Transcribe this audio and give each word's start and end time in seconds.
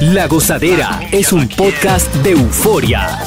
La 0.00 0.26
Gozadera 0.26 1.00
es 1.12 1.32
un 1.32 1.48
podcast 1.48 2.12
de 2.16 2.30
euforia. 2.32 3.18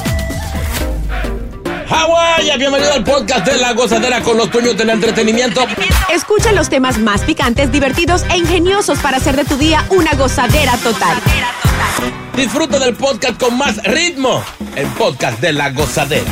Hawái, 1.88 2.50
bienvenido 2.58 2.92
al 2.92 3.02
podcast 3.04 3.46
de 3.46 3.56
La 3.56 3.72
Gozadera 3.72 4.20
con 4.20 4.36
los 4.36 4.50
dueños 4.50 4.76
del 4.76 4.90
entretenimiento. 4.90 5.62
Escucha 6.12 6.52
los 6.52 6.68
temas 6.68 6.98
más 6.98 7.22
picantes, 7.22 7.72
divertidos 7.72 8.24
e 8.30 8.36
ingeniosos 8.36 8.98
para 8.98 9.16
hacer 9.18 9.36
de 9.36 9.44
tu 9.44 9.56
día 9.56 9.84
una 9.90 10.12
gozadera 10.14 10.76
total. 10.78 11.16
Disfruta 12.36 12.78
del 12.78 12.94
podcast 12.94 13.40
con 13.40 13.56
más 13.56 13.82
ritmo. 13.84 14.42
El 14.76 14.86
podcast 14.88 15.40
de 15.40 15.52
La 15.52 15.70
Gozadera. 15.70 16.30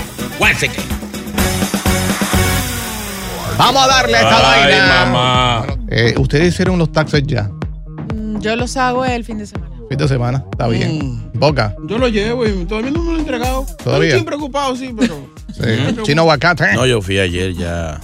Vamos 3.56 3.82
a 3.84 3.86
darle 3.86 4.16
a 4.16 4.20
esta 4.20 4.52
Ay, 4.52 4.72
vaina. 4.72 5.04
mamá. 5.06 5.66
Eh, 5.88 6.14
Ustedes 6.18 6.48
hicieron 6.52 6.78
los 6.78 6.90
taxes 6.90 7.22
ya. 7.26 7.48
Mm, 8.14 8.40
Yo 8.40 8.56
los 8.56 8.76
hago 8.76 9.04
el 9.04 9.24
fin 9.24 9.38
de 9.38 9.46
semana. 9.46 9.71
Fin 9.92 9.98
de 9.98 10.08
semana. 10.08 10.42
Está 10.50 10.68
bien. 10.68 11.22
Boca. 11.34 11.74
Yo 11.86 11.98
lo 11.98 12.08
llevo 12.08 12.46
y 12.46 12.64
todavía 12.64 12.90
no 12.92 13.02
me 13.02 13.10
lo 13.12 13.16
he 13.18 13.20
entregado. 13.20 13.66
¿Todavía? 13.84 14.08
Estoy 14.08 14.24
preocupado, 14.24 14.74
sí, 14.74 14.90
pero. 14.98 15.28
Sí. 15.52 15.96
Chino 16.04 16.22
aguacate. 16.22 16.72
No, 16.72 16.86
yo 16.86 17.02
fui 17.02 17.18
ayer 17.18 17.52
ya. 17.52 18.00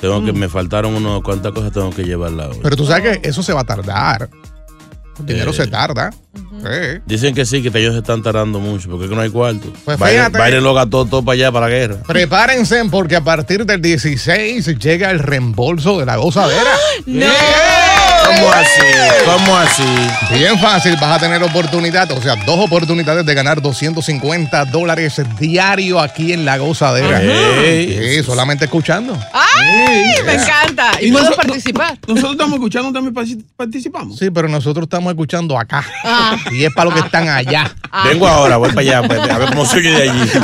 Tengo 0.00 0.24
que, 0.24 0.32
me 0.32 0.48
faltaron 0.48 0.92
unos 0.96 1.22
cuantas 1.22 1.52
cosas 1.52 1.70
tengo 1.70 1.90
que 1.90 2.02
llevarla 2.02 2.46
ahora. 2.46 2.58
Pero 2.64 2.74
tú 2.76 2.84
sabes 2.84 3.20
que 3.20 3.28
eso 3.28 3.44
se 3.44 3.52
va 3.52 3.60
a 3.60 3.64
tardar. 3.64 4.28
El 5.20 5.26
dinero 5.26 5.52
Eh. 5.52 5.54
se 5.54 5.68
tarda. 5.68 6.10
Sí. 6.34 7.00
Dicen 7.06 7.32
que 7.32 7.46
sí, 7.46 7.62
que 7.62 7.68
ellos 7.78 7.92
se 7.92 8.00
están 8.00 8.24
tardando 8.24 8.58
mucho 8.58 8.88
porque 8.90 9.04
es 9.04 9.10
que 9.10 9.14
no 9.14 9.22
hay 9.22 9.30
cuarto. 9.30 9.72
Pues 9.84 9.98
Biden, 10.00 10.64
lo 10.64 10.74
gastó 10.74 11.04
todo 11.04 11.24
para 11.24 11.34
allá, 11.34 11.52
para 11.52 11.66
la 11.68 11.72
guerra. 11.72 11.96
Prepárense 12.08 12.82
porque 12.90 13.14
a 13.14 13.20
partir 13.22 13.64
del 13.66 13.80
16 13.80 14.66
llega 14.80 15.12
el 15.12 15.20
reembolso 15.20 16.00
de 16.00 16.06
la 16.06 16.16
gozadera. 16.16 16.72
¡No! 17.06 17.26
¿Cómo 18.36 18.52
así? 18.52 18.82
¿Cómo 19.24 19.56
así? 19.56 20.34
Bien 20.38 20.58
fácil, 20.58 20.96
vas 21.00 21.16
a 21.16 21.18
tener 21.18 21.42
oportunidad, 21.42 22.10
o 22.12 22.20
sea, 22.22 22.36
dos 22.36 22.58
oportunidades 22.58 23.24
de 23.26 23.34
ganar 23.34 23.60
250 23.60 24.64
dólares 24.66 25.20
diario 25.38 26.00
aquí 26.00 26.32
en 26.32 26.44
la 26.44 26.56
gozadera. 26.58 27.20
Ey. 27.22 28.16
Sí, 28.18 28.22
solamente 28.24 28.64
escuchando. 28.66 29.18
¡Ay! 29.32 30.12
Me 30.24 30.34
encanta. 30.34 30.92
Y, 31.00 31.06
Y 31.08 31.12
puedo 31.12 31.24
nosotros- 31.24 31.46
participar. 31.46 31.98
Nosotros 32.06 32.32
estamos 32.32 32.54
escuchando, 32.54 32.92
también 32.92 33.14
partic- 33.14 33.44
participamos. 33.56 34.18
Sí, 34.18 34.30
pero 34.30 34.48
nosotros 34.48 34.84
estamos 34.84 35.10
escuchando 35.12 35.58
acá. 35.58 35.84
Ah. 36.04 36.36
Y 36.52 36.64
es 36.64 36.72
para 36.74 36.86
los 36.90 36.94
que 36.94 37.06
están 37.06 37.28
allá. 37.28 37.74
Vengo 38.04 38.26
ahora, 38.28 38.56
voy 38.56 38.68
para 38.70 38.80
allá, 38.80 39.02
pues, 39.02 39.20
a 39.20 39.38
ver 39.38 39.48
cómo 39.50 39.66
se 39.66 39.78
oye 39.78 39.90
de 39.90 40.10
allí. 40.10 40.30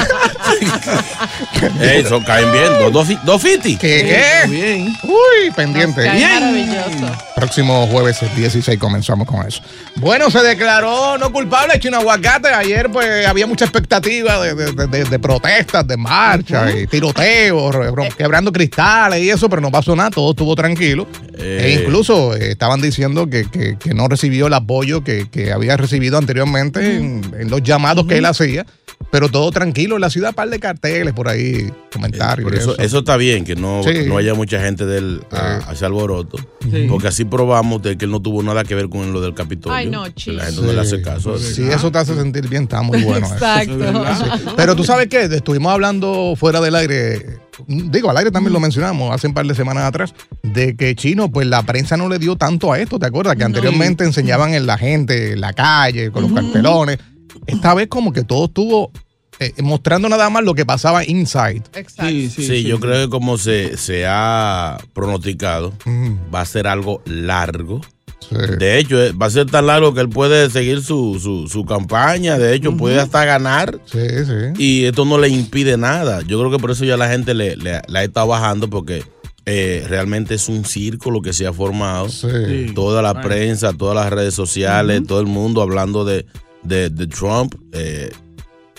Ey, 1.81 2.01
eso 2.01 2.23
caen 2.25 2.51
bien. 2.53 2.67
Dos, 2.81 2.93
dos, 2.93 3.25
dos 3.25 3.43
fifty. 3.43 3.77
¿Qué? 3.77 4.43
qué? 4.45 4.49
Bien. 4.51 4.89
Uy, 5.05 5.51
pendiente. 5.55 6.03
Bien. 6.11 6.31
maravilloso. 6.41 7.17
Próximo 7.35 7.87
jueves 7.89 8.23
el 8.23 8.35
16 8.35 8.79
comenzamos 8.79 9.27
con 9.27 9.47
eso. 9.47 9.61
Bueno, 9.97 10.31
se 10.31 10.41
declaró 10.43 11.19
no 11.19 11.33
culpable 11.33 11.79
Chino 11.79 11.99
Aguacate. 11.99 12.49
Ayer 12.49 12.91
pues 12.91 13.27
había 13.27 13.47
mucha 13.47 13.65
expectativa 13.65 14.41
de, 14.43 14.55
de- 14.55 14.73
de- 14.73 14.87
de- 14.87 15.05
de 15.05 15.19
protestas, 15.19 15.87
de 15.87 15.97
marcha 15.97 16.71
y 16.73 16.87
tiroteos, 16.87 17.75
ro- 17.75 18.09
quebrando 18.17 18.53
cristales 18.53 19.21
y 19.23 19.31
eso, 19.31 19.49
pero 19.49 19.61
no 19.63 19.71
pasó 19.71 19.95
nada, 19.97 20.11
todo 20.11 20.31
estuvo 20.31 20.55
tranquilo. 20.55 21.07
Eh. 21.39 21.61
E 21.65 21.83
incluso 21.83 22.35
eh, 22.35 22.53
estaban 22.53 22.81
diciendo 22.81 23.29
que, 23.29 23.49
que- 23.51 23.77
que 23.79 23.95
no 23.95 24.09
recibió 24.09 24.47
el 24.47 24.55
apoyo 24.55 25.05
que, 25.05 25.29
que 25.31 25.53
había 25.53 25.77
recibido 25.77 26.19
anteriormente 26.19 26.97
en, 26.97 27.23
en 27.39 27.51
los 27.51 27.63
llamados 27.63 28.07
que 28.07 28.19
él 28.19 28.25
hacía, 28.27 28.65
pero 29.11 29.29
todo 29.29 29.51
tranquilo 29.51 29.95
en 29.97 30.01
la 30.01 30.11
ciudad, 30.11 30.35
par 30.35 30.51
de 30.51 30.59
carteles 30.59 31.15
por 31.15 31.29
ahí, 31.29 31.71
comentarios. 31.93 32.45
Por 32.45 32.55
eso, 32.59 32.73
eso. 32.73 32.83
eso 32.83 32.99
está 32.99 33.17
bien, 33.17 33.45
que 33.45 33.55
no, 33.57 33.83
Sí. 33.85 33.91
no 34.07 34.19
haya 34.19 34.35
mucha 34.35 34.61
gente 34.61 34.85
del 34.85 35.23
a, 35.31 35.61
Sí. 35.61 35.67
hacia 35.71 35.87
alboroto. 35.87 36.39
Sí. 36.71 36.87
Porque 36.89 37.09
así 37.09 37.25
probamos 37.25 37.83
de 37.83 37.97
que 37.97 38.05
él 38.07 38.11
no 38.11 38.21
tuvo 38.21 38.43
nada 38.43 38.65
que 38.65 38.75
ver 38.75 38.89
con 38.89 39.13
lo 39.13 39.21
del 39.21 39.35
Capitolio. 39.35 39.77
Ay, 39.77 39.89
no, 39.89 40.09
chis. 40.11 40.35
La 40.35 40.47
gente 40.47 40.63
no 40.63 40.73
le 40.73 40.81
hace 40.81 41.01
caso. 41.03 41.39
Si 41.39 41.63
eso 41.63 41.91
te 41.93 41.99
hace 41.99 42.15
sentir 42.17 42.49
bien, 42.49 42.65
está 42.65 42.83
muy 42.83 43.03
bueno. 43.05 43.27
eso. 43.27 43.35
Exacto. 43.35 44.55
Pero 44.57 44.75
tú 44.77 44.85
sabes 44.85 45.07
que 45.09 45.25
estuvimos 45.25 45.73
hablando 45.73 46.35
fuera 46.37 46.61
del 46.61 46.75
aire, 46.75 47.39
digo, 47.69 48.11
al 48.11 48.17
aire 48.17 48.31
también 48.31 48.53
lo 48.53 48.61
mencionamos 48.61 49.15
hace 49.15 49.29
un 49.29 49.35
par 49.35 49.47
de 49.47 49.55
semanas 49.55 49.85
atrás, 49.85 50.15
de 50.43 50.77
que 50.77 50.95
Chino, 50.97 51.31
pues 51.31 51.47
la 51.47 51.63
prensa 51.63 51.97
no 51.97 52.09
le 52.09 52.19
dio 52.19 52.37
tanto 52.37 52.73
a 52.73 52.79
esto, 52.81 52.99
¿te 52.99 53.07
acuerdas? 53.07 53.37
Que 53.37 53.45
anteriormente 53.45 54.05
enseñaban 54.05 54.53
en 54.55 54.67
la 54.67 54.77
gente, 54.79 55.33
en 55.33 55.41
la 55.41 55.53
calle, 55.53 56.11
con 56.11 56.23
los 56.25 56.33
cartelones. 56.33 56.99
Esta 57.47 57.75
vez 57.75 57.89
como 57.89 58.13
que 58.13 58.25
todo 58.25 58.47
estuvo 58.47 58.91
eh, 59.39 59.53
mostrando 59.63 60.09
nada 60.09 60.31
más 60.31 60.43
lo 60.45 60.55
que 60.55 60.65
pasaba 60.65 61.05
inside. 61.05 61.63
Exacto. 61.75 62.07
Sí, 62.09 62.31
Sí, 62.31 62.47
sí. 62.47 62.63
yo 62.65 62.81
creo 62.81 63.05
que 63.07 63.11
como 63.11 63.37
se, 63.39 63.77
se 63.77 64.05
ha 64.07 64.79
pronosticado, 64.95 65.73
Mm, 65.85 66.35
va 66.35 66.41
a 66.41 66.47
ser 66.47 66.67
algo 66.67 67.03
largo. 67.05 67.81
sí. 68.29 68.35
De 68.59 68.79
hecho, 68.79 69.01
eh, 69.03 69.13
va 69.13 69.27
a 69.27 69.31
ser 69.31 69.47
tan 69.47 69.67
largo 69.67 69.93
que 69.95 70.01
él 70.01 70.09
puede 70.09 70.49
seguir 70.51 70.83
su, 70.83 71.21
su, 71.23 71.49
su 71.49 71.65
campaña. 71.67 72.39
De 72.39 72.55
hecho, 72.55 72.77
puede 72.77 72.99
hasta 72.99 73.25
ganar. 73.27 73.79
Sí, 73.85 73.99
sí. 74.25 74.63
Y 74.63 74.85
esto 74.87 75.05
no 75.05 75.19
le 75.19 75.29
impide 75.29 75.77
nada. 75.77 76.23
Yo 76.23 76.39
creo 76.39 76.51
que 76.51 76.59
por 76.59 76.71
eso 76.71 76.85
ya 76.85 76.97
la 76.97 77.09
gente 77.09 77.35
le, 77.35 77.57
le- 77.57 77.83
la 77.87 78.03
está 78.05 78.25
bajando 78.25 78.69
porque 78.71 79.05
eh, 79.45 79.85
realmente 79.89 80.35
es 80.35 80.49
un 80.49 80.65
círculo 80.65 81.21
que 81.23 81.33
se 81.33 81.47
ha 81.47 81.53
formado. 81.53 82.09
Sí. 82.09 82.27
Sí. 82.49 82.73
Toda 82.75 83.01
la 83.03 83.21
prensa, 83.21 83.73
todas 83.75 83.95
las 83.95 84.11
redes 84.11 84.35
sociales, 84.35 85.03
todo 85.07 85.21
el 85.21 85.27
mundo 85.27 85.61
hablando 85.63 86.05
de, 86.05 86.27
de, 86.67 86.91
de 86.91 87.07
Trump. 87.07 87.55
eh, 87.73 88.11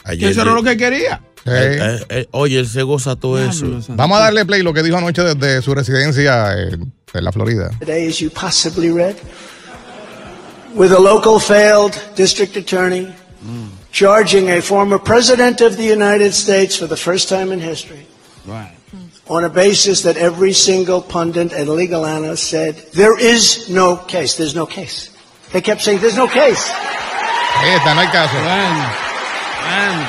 Que 0.05 0.11
ayer 0.11 0.31
eso 0.31 0.41
era 0.41 0.51
lo 0.53 0.63
que 0.63 0.75
quería. 0.77 1.21
Sí. 1.43 1.51
eh, 1.53 1.77
eh, 1.79 2.05
eh, 2.09 2.27
oye, 2.31 2.59
él 2.59 2.67
se 2.67 2.83
goza 2.83 3.15
todo 3.15 3.39
eso. 3.39 3.65
Vamos 3.89 4.17
a 4.19 4.23
darle 4.23 4.45
play 4.45 4.61
lo 4.63 4.73
que 4.73 4.83
dijo 4.83 4.97
anoche 4.97 5.23
desde 5.23 5.61
su 5.61 5.73
residencia 5.73 6.53
en, 6.61 6.91
en 7.13 7.23
la 7.23 7.31
Florida. 7.31 7.69
today, 7.79 8.07
as 8.07 8.19
you 8.19 8.29
possibly 8.29 8.91
read, 8.91 9.15
with 10.75 10.91
a 10.91 10.99
local 10.99 11.39
failed 11.39 11.93
district 12.15 12.55
attorney 12.57 13.07
charging 13.91 14.49
a 14.49 14.61
former 14.61 14.99
president 14.99 15.61
of 15.61 15.77
the 15.77 15.85
United 15.85 16.33
States 16.33 16.75
for 16.77 16.87
the 16.87 16.97
first 16.97 17.29
time 17.29 17.51
in 17.53 17.59
history 17.61 18.05
Right. 18.45 18.71
on 19.29 19.43
a 19.45 19.49
basis 19.49 20.01
that 20.03 20.17
every 20.17 20.53
single 20.53 21.01
pundit 21.01 21.53
and 21.53 21.69
legal 21.69 22.05
analyst 22.05 22.49
said 22.49 22.75
there 22.93 23.17
is 23.17 23.69
no 23.69 23.95
case. 23.95 24.35
There's 24.35 24.53
no 24.55 24.65
case. 24.65 25.09
They 25.53 25.61
kept 25.61 25.81
saying 25.81 25.99
there's 26.01 26.17
no 26.17 26.27
case. 26.27 26.69
Ahí 27.59 27.69
está, 27.75 27.93
no 27.95 28.01
hay 28.01 28.07
caso. 28.07 28.33
Bueno. 28.35 28.85
Bueno. 29.67 30.07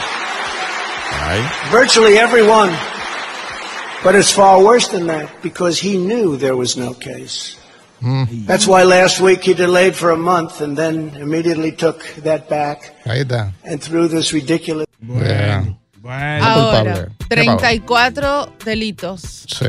Ay, 1.23 1.41
Virtually 1.71 2.19
everyone. 2.19 2.73
But 4.05 4.15
it's 4.15 4.31
far 4.33 4.63
worse 4.63 4.89
than 4.89 5.07
that 5.09 5.29
because 5.43 5.79
he 5.81 5.97
knew 5.97 6.37
there 6.37 6.55
was 6.57 6.77
no 6.77 6.95
case. 6.95 7.57
Mm. 8.01 8.47
That's 8.47 8.67
why 8.67 8.85
last 8.85 9.21
week 9.21 9.43
he 9.43 9.55
delayed 9.55 9.97
for 9.97 10.11
a 10.11 10.17
month 10.17 10.61
and 10.61 10.77
then 10.79 11.17
immediately 11.17 11.73
took 11.73 12.05
that 12.23 12.49
back 12.49 12.95
Ahí 13.05 13.25
está. 13.25 13.53
and 13.65 13.83
threw 13.83 14.07
this 14.07 14.33
ridiculous. 14.33 14.87
Yeah. 15.03 15.65
Bueno. 16.01 16.45
Ahora, 16.45 17.09
34 17.29 18.53
delitos. 18.65 19.47
Sí. 19.49 19.67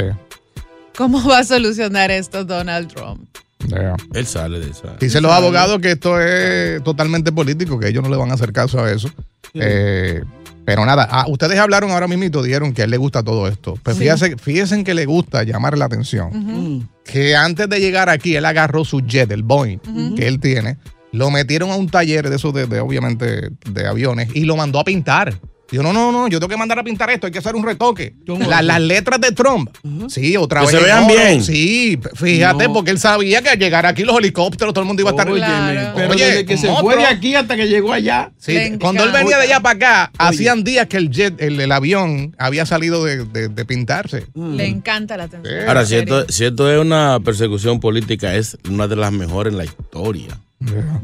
¿Cómo 0.96 1.24
va 1.28 1.40
a 1.40 1.44
solucionar 1.44 2.12
esto 2.12 2.44
Donald 2.44 2.94
Trump? 2.94 3.28
Yeah. 3.68 3.96
él 4.14 4.26
sale 4.26 4.60
de 4.60 4.72
esa. 4.72 4.96
Dicen 5.00 5.22
los 5.22 5.32
abogados 5.32 5.80
que 5.80 5.92
esto 5.92 6.20
es 6.20 6.84
totalmente 6.84 7.32
político, 7.32 7.80
que 7.80 7.90
ellos 7.90 8.04
no 8.04 8.10
le 8.10 8.16
van 8.16 8.32
a 8.32 8.36
hacer 8.36 8.54
caso 8.54 8.82
a 8.84 8.92
eso. 8.92 9.10
Eh, 9.54 10.24
pero 10.66 10.86
nada, 10.86 11.08
ah, 11.10 11.26
ustedes 11.28 11.58
hablaron 11.58 11.92
ahora 11.92 12.08
mismo, 12.08 12.44
dijeron 12.44 12.74
que 12.74 12.84
a 12.84 12.86
él 12.86 12.92
le 12.92 12.98
gusta 12.98 13.24
todo 13.24 13.48
esto. 13.48 13.78
Pues 13.82 13.98
fíjense, 13.98 14.38
fíjense 14.38 14.84
que 14.84 14.94
le 14.94 15.06
gusta 15.06 15.44
llamar 15.44 15.78
la 15.78 15.86
atención. 15.86 16.88
Que 17.04 17.36
antes 17.36 17.68
de 17.68 17.80
llegar 17.80 18.08
aquí, 18.08 18.36
él 18.36 18.46
agarró 18.46 18.86
su 18.86 19.02
jet, 19.02 19.32
el 19.32 19.44
Boeing, 19.44 19.80
que 20.16 20.28
él 20.28 20.40
tiene, 20.40 20.78
lo 21.12 21.32
metieron 21.32 21.72
a 21.72 21.76
un 21.76 21.90
taller 21.90 22.30
de 22.30 22.36
esos, 22.36 22.54
de, 22.54 22.68
de, 22.68 22.80
obviamente, 22.82 23.50
de 23.68 23.88
aviones, 23.88 24.30
y 24.36 24.46
lo 24.46 24.56
mandó 24.56 24.80
a 24.80 24.84
pintar. 24.84 25.40
Dijo, 25.72 25.84
no, 25.84 25.94
no, 25.94 26.12
no, 26.12 26.28
yo 26.28 26.40
tengo 26.40 26.50
que 26.50 26.58
mandar 26.58 26.80
a 26.80 26.84
pintar 26.84 27.10
esto, 27.12 27.28
hay 27.28 27.32
que 27.32 27.40
hacer 27.40 27.56
un 27.56 27.64
retoque. 27.64 28.14
¿Cómo 28.26 28.48
La- 28.50 28.62
las 28.62 28.82
letras 28.82 29.22
de 29.22 29.32
Trump. 29.32 29.70
Sí, 30.08 30.36
otra 30.36 30.62
Que 30.62 30.68
vez. 30.68 30.76
se 30.76 30.84
vean 30.84 31.04
oro. 31.06 31.14
bien. 31.14 31.44
Sí, 31.44 32.00
fíjate, 32.16 32.68
No. 32.68 32.74
porque 32.74 32.92
él 32.92 33.00
sabía 33.00 33.42
que 33.42 33.50
al 33.50 33.60
llegar 33.60 33.86
aquí 33.86 34.04
los 34.04 34.18
helicópteros, 34.18 34.74
todo 34.74 34.82
el 34.82 34.88
mundo 34.88 35.02
iba 35.02 35.12
a 35.12 35.14
estar. 35.14 35.30
Óyeme, 35.30 35.48
Claro. 35.48 35.92
pero 35.96 36.14
Oye, 36.14 36.26
desde 36.26 36.46
que 36.46 36.58
se 36.58 36.68
fue 36.78 36.96
de 36.98 37.06
aquí 37.06 37.36
hasta 37.36 37.56
que 37.56 37.68
llegó 37.68 37.94
allá. 37.94 38.32
Sí, 38.38 38.58
cuando 38.80 39.04
él 39.04 39.12
venía 39.12 39.38
de 39.38 39.44
allá 39.44 39.60
para 39.60 39.76
acá, 39.76 40.12
hacían 40.18 40.64
días 40.64 40.88
que 40.88 40.98
el 40.98 41.10
jet, 41.12 41.40
el, 41.42 41.60
el 41.60 41.72
avión, 41.72 42.36
había 42.40 42.66
salido 42.66 43.04
de, 43.06 43.26
de- 43.26 43.50
de 43.50 43.66
pintarse. 43.66 44.26
Le 44.36 44.66
encanta 44.66 45.18
la 45.18 45.26
atención. 45.26 45.54
Sí. 45.62 45.68
Ahora, 45.68 45.86
si 45.86 45.96
esto, 45.96 46.26
si 46.30 46.46
esto 46.46 46.72
es 46.72 46.80
una 46.80 47.20
persecución 47.24 47.80
política, 47.80 48.36
es 48.36 48.58
una 48.70 48.88
de 48.88 48.96
las 48.96 49.12
mejores 49.12 49.52
en 49.54 49.58
la 49.60 49.66
historia. 49.66 50.40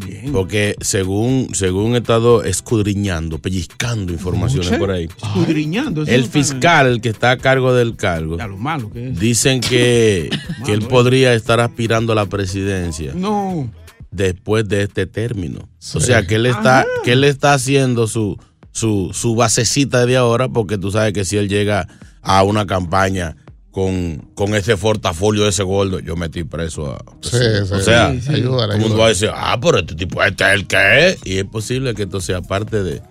Bien. 0.06 0.34
Porque 0.34 0.76
según, 0.82 1.48
según 1.54 1.96
he 1.96 2.00
estado 2.00 2.44
escudriñando, 2.44 3.40
pellizcando 3.40 4.12
informaciones 4.12 4.78
por 4.78 4.92
ahí, 4.92 5.06
Escudriñando. 5.06 6.04
el 6.04 6.26
fiscal, 6.26 6.88
el 6.88 7.00
que 7.02 7.10
está 7.10 7.32
a 7.32 7.38
cargo 7.38 7.74
del 7.74 7.96
cargo, 7.96 8.38
Ya 8.38 8.48
lo 8.48 8.58
malo 8.58 8.92
que 8.92 9.10
es. 9.12 9.20
dicen 9.20 9.62
que, 9.62 10.30
que 10.66 10.74
él 10.74 10.82
podría 10.82 11.34
estar 11.34 11.62
aspirando 11.62 12.12
a 12.12 12.16
la 12.16 12.26
presidencia 12.26 13.14
No. 13.16 13.72
después 14.12 14.68
de 14.68 14.84
este 14.84 15.06
término. 15.06 15.70
O 15.94 16.00
sea, 16.02 16.28
que 16.28 16.36
él 16.36 16.48
está, 16.48 16.86
que 17.06 17.14
él 17.14 17.24
está 17.24 17.54
haciendo 17.54 18.08
su, 18.08 18.38
su, 18.74 19.12
su 19.14 19.36
basecita 19.36 20.06
de 20.06 20.18
ahora, 20.18 20.50
porque 20.50 20.78
tú 20.78 20.92
sabes 20.92 21.14
que 21.14 21.24
si 21.24 21.38
él 21.38 21.48
llega 21.48 21.88
a 22.22 22.44
una 22.44 22.66
campaña 22.66 23.38
con, 23.76 24.30
con 24.36 24.56
ese 24.56 24.78
portafolio 24.78 25.44
de 25.44 25.50
ese 25.50 25.62
gordo, 25.64 26.00
yo 26.00 26.16
metí 26.16 26.46
preso 26.46 26.94
a. 26.94 27.04
Sí, 27.20 27.32
sí, 27.32 27.74
o 27.74 27.80
sea, 27.82 28.14
sí, 28.14 28.22
sí. 28.22 28.34
Ayúdale, 28.36 28.68
todo 28.68 28.74
el 28.76 28.80
mundo 28.80 28.98
va 29.00 29.08
a 29.08 29.10
decir, 29.10 29.30
ah, 29.36 29.60
pero 29.62 29.80
este 29.80 29.96
tipo, 29.96 30.24
este 30.24 30.46
es 30.46 30.54
el 30.54 30.66
que 30.66 31.08
es. 31.10 31.18
Y 31.26 31.40
es 31.40 31.44
posible 31.44 31.94
que 31.94 32.04
esto 32.04 32.22
sea 32.22 32.42
parte 32.42 32.84
de, 32.84 33.02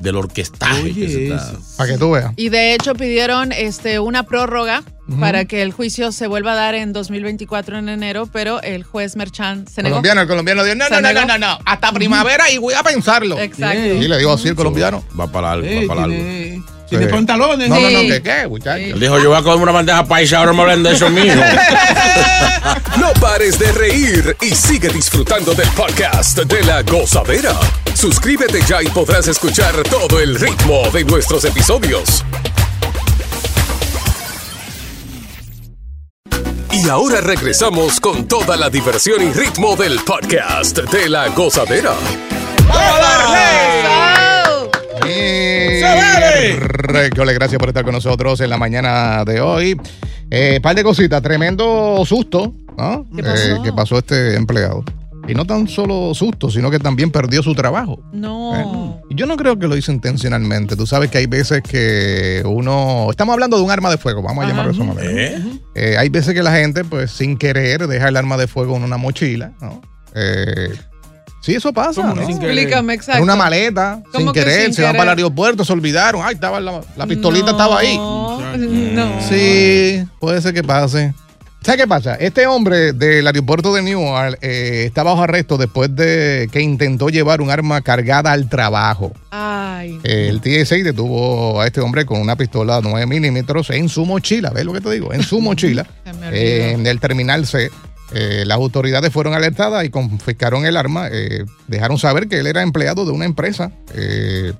del 0.00 0.16
orquestaje 0.16 0.94
que 0.94 1.08
se 1.10 1.24
está. 1.26 1.52
Para 1.76 1.92
que 1.92 1.98
tú 1.98 2.12
veas. 2.12 2.32
Y 2.36 2.48
de 2.48 2.72
hecho 2.72 2.94
pidieron 2.94 3.52
este, 3.52 3.98
una 3.98 4.22
prórroga 4.22 4.84
para 5.20 5.44
que 5.44 5.60
el 5.60 5.72
juicio 5.72 6.10
se 6.12 6.26
vuelva 6.28 6.54
a 6.54 6.56
dar 6.56 6.74
en 6.74 6.94
2024 6.94 7.76
en 7.76 7.90
enero, 7.90 8.26
pero 8.32 8.62
el 8.62 8.84
juez 8.84 9.16
Merchan 9.16 9.68
se 9.68 9.82
negó. 9.82 9.96
Colombiano, 9.96 10.22
el 10.22 10.28
colombiano 10.28 10.64
dijo, 10.64 10.76
no, 10.76 10.88
no, 10.88 11.02
no, 11.02 11.12
no, 11.12 11.26
no, 11.26 11.38
no, 11.38 11.58
hasta 11.66 11.92
primavera 11.92 12.50
y 12.50 12.56
voy 12.56 12.72
a 12.72 12.82
pensarlo. 12.82 13.38
Exacto. 13.38 13.84
Y 13.84 14.08
le 14.08 14.16
digo 14.16 14.32
así 14.32 14.48
el 14.48 14.54
colombiano. 14.54 15.04
Va 15.20 15.30
para 15.30 15.52
algo, 15.52 15.68
va 15.68 15.86
para 15.86 16.04
algo. 16.04 16.16
Tiene, 16.88 17.04
tiene 17.04 17.06
Sí. 17.06 17.10
pantalones. 17.12 17.68
No, 17.68 17.80
no, 17.80 17.90
no. 17.90 18.00
¿qué 18.00 18.22
qué, 18.22 18.46
muchacho? 18.48 18.76
Él 18.84 19.00
dijo, 19.00 19.18
yo 19.18 19.28
voy 19.30 19.38
a 19.38 19.42
comer 19.42 19.58
una 19.60 19.72
bandeja 19.72 20.04
paisa, 20.04 20.38
ahora 20.38 20.52
me 20.52 20.62
hablan 20.62 20.82
de 20.82 20.92
eso 20.92 21.08
mismo. 21.10 21.42
No 22.98 23.12
pares 23.20 23.58
de 23.58 23.70
reír 23.72 24.36
y 24.40 24.54
sigue 24.54 24.88
disfrutando 24.88 25.54
del 25.54 25.68
podcast 25.70 26.38
de 26.38 26.62
la 26.64 26.82
gozadera. 26.82 27.52
Suscríbete 27.94 28.60
ya 28.66 28.82
y 28.82 28.86
podrás 28.88 29.28
escuchar 29.28 29.74
todo 29.84 30.18
el 30.18 30.34
ritmo 30.38 30.88
de 30.92 31.04
nuestros 31.04 31.44
episodios. 31.44 32.24
Y 36.72 36.88
ahora 36.88 37.20
regresamos 37.20 38.00
con 38.00 38.26
toda 38.26 38.56
la 38.56 38.70
diversión 38.70 39.22
y 39.22 39.32
ritmo 39.32 39.76
del 39.76 40.00
podcast 40.00 40.78
de 40.78 41.08
la 41.08 41.28
gozadera. 41.28 41.92
Recole, 46.58 47.34
gracias 47.34 47.58
por 47.58 47.68
estar 47.68 47.84
con 47.84 47.92
nosotros 47.92 48.40
en 48.40 48.50
la 48.50 48.56
mañana 48.56 49.24
de 49.24 49.40
hoy. 49.40 49.80
Eh, 50.30 50.60
par 50.62 50.74
de 50.74 50.82
cositas, 50.82 51.22
tremendo 51.22 52.02
susto 52.04 52.52
¿no? 52.76 53.06
¿Qué 53.14 53.22
pasó? 53.22 53.56
Eh, 53.56 53.60
que 53.64 53.72
pasó 53.72 53.98
este 53.98 54.36
empleado. 54.36 54.84
Y 55.28 55.34
no 55.34 55.44
tan 55.44 55.66
solo 55.66 56.14
susto, 56.14 56.50
sino 56.50 56.70
que 56.70 56.78
también 56.78 57.10
perdió 57.10 57.42
su 57.42 57.52
trabajo. 57.54 57.98
No. 58.12 59.00
Y 59.10 59.16
Yo 59.16 59.26
no 59.26 59.36
creo 59.36 59.58
que 59.58 59.66
lo 59.66 59.76
hizo 59.76 59.90
intencionalmente. 59.90 60.76
Tú 60.76 60.86
sabes 60.86 61.10
que 61.10 61.18
hay 61.18 61.26
veces 61.26 61.62
que 61.62 62.44
uno. 62.46 63.08
Estamos 63.10 63.32
hablando 63.32 63.56
de 63.56 63.64
un 63.64 63.70
arma 63.72 63.90
de 63.90 63.98
fuego, 63.98 64.22
vamos 64.22 64.44
a 64.44 64.48
llamarlo 64.48 64.72
de 64.72 64.78
esa 64.78 64.94
manera. 64.94 65.10
¿Eh? 65.10 65.42
Eh, 65.74 65.96
hay 65.98 66.10
veces 66.10 66.32
que 66.32 66.44
la 66.44 66.52
gente, 66.52 66.84
pues 66.84 67.10
sin 67.10 67.36
querer, 67.36 67.88
deja 67.88 68.08
el 68.08 68.16
arma 68.16 68.36
de 68.36 68.46
fuego 68.46 68.76
en 68.76 68.84
una 68.84 68.98
mochila, 68.98 69.52
¿no? 69.60 69.80
Sí, 71.46 71.54
eso 71.54 71.72
pasa. 71.72 72.02
¿Cómo 72.02 72.16
¿no? 72.16 72.22
Explícame, 72.28 72.94
exacto. 72.94 73.18
En 73.18 73.22
una 73.22 73.36
maleta, 73.36 74.02
sin 74.02 74.12
¿Cómo 74.12 74.32
que 74.32 74.40
querer, 74.40 74.64
sin 74.64 74.74
se 74.74 74.82
van 74.82 74.90
querer? 74.90 74.98
para 74.98 75.12
el 75.12 75.18
aeropuerto, 75.18 75.64
se 75.64 75.72
olvidaron. 75.72 76.22
Ay, 76.24 76.34
estaba 76.34 76.58
la, 76.58 76.80
la 76.96 77.06
pistolita 77.06 77.46
No, 77.46 77.50
estaba 77.52 77.78
ahí. 77.78 77.96
No. 77.96 79.20
Sí, 79.28 80.02
puede 80.18 80.42
ser 80.42 80.52
que 80.52 80.64
pase. 80.64 81.14
¿Sabes 81.62 81.80
qué 81.82 81.86
pasa? 81.86 82.16
Este 82.16 82.48
hombre 82.48 82.92
del 82.92 83.24
aeropuerto 83.28 83.72
de 83.74 83.82
Newark 83.82 84.38
eh, 84.42 84.84
está 84.86 85.04
bajo 85.04 85.22
arresto 85.22 85.56
después 85.56 85.94
de 85.94 86.48
que 86.50 86.60
intentó 86.60 87.10
llevar 87.10 87.40
un 87.40 87.50
arma 87.50 87.80
cargada 87.80 88.32
al 88.32 88.48
trabajo. 88.48 89.12
Ay. 89.30 90.00
El 90.02 90.40
TSA 90.40 90.76
detuvo 90.76 91.60
a 91.60 91.66
este 91.66 91.80
hombre 91.80 92.04
con 92.06 92.20
una 92.20 92.34
pistola 92.34 92.80
9 92.82 93.06
milímetros 93.06 93.70
en 93.70 93.88
su 93.88 94.04
mochila. 94.04 94.50
¿Ves 94.50 94.64
lo 94.64 94.72
que 94.72 94.80
te 94.80 94.90
digo? 94.90 95.12
En 95.12 95.22
su 95.22 95.40
mochila. 95.40 95.86
Eh, 96.32 96.72
en 96.74 96.86
el 96.88 96.98
terminal 96.98 97.46
C. 97.46 97.70
Eh, 98.12 98.44
las 98.46 98.56
autoridades 98.56 99.12
fueron 99.12 99.34
alertadas 99.34 99.84
y 99.84 99.90
confiscaron 99.90 100.64
el 100.64 100.76
arma. 100.76 101.08
eh, 101.10 101.44
dejaron 101.66 101.98
saber 101.98 102.28
que 102.28 102.38
él 102.38 102.46
era 102.46 102.62
empleado 102.62 103.04
de 103.04 103.12
una 103.12 103.24
empresa 103.24 103.72
eh, 103.94 104.52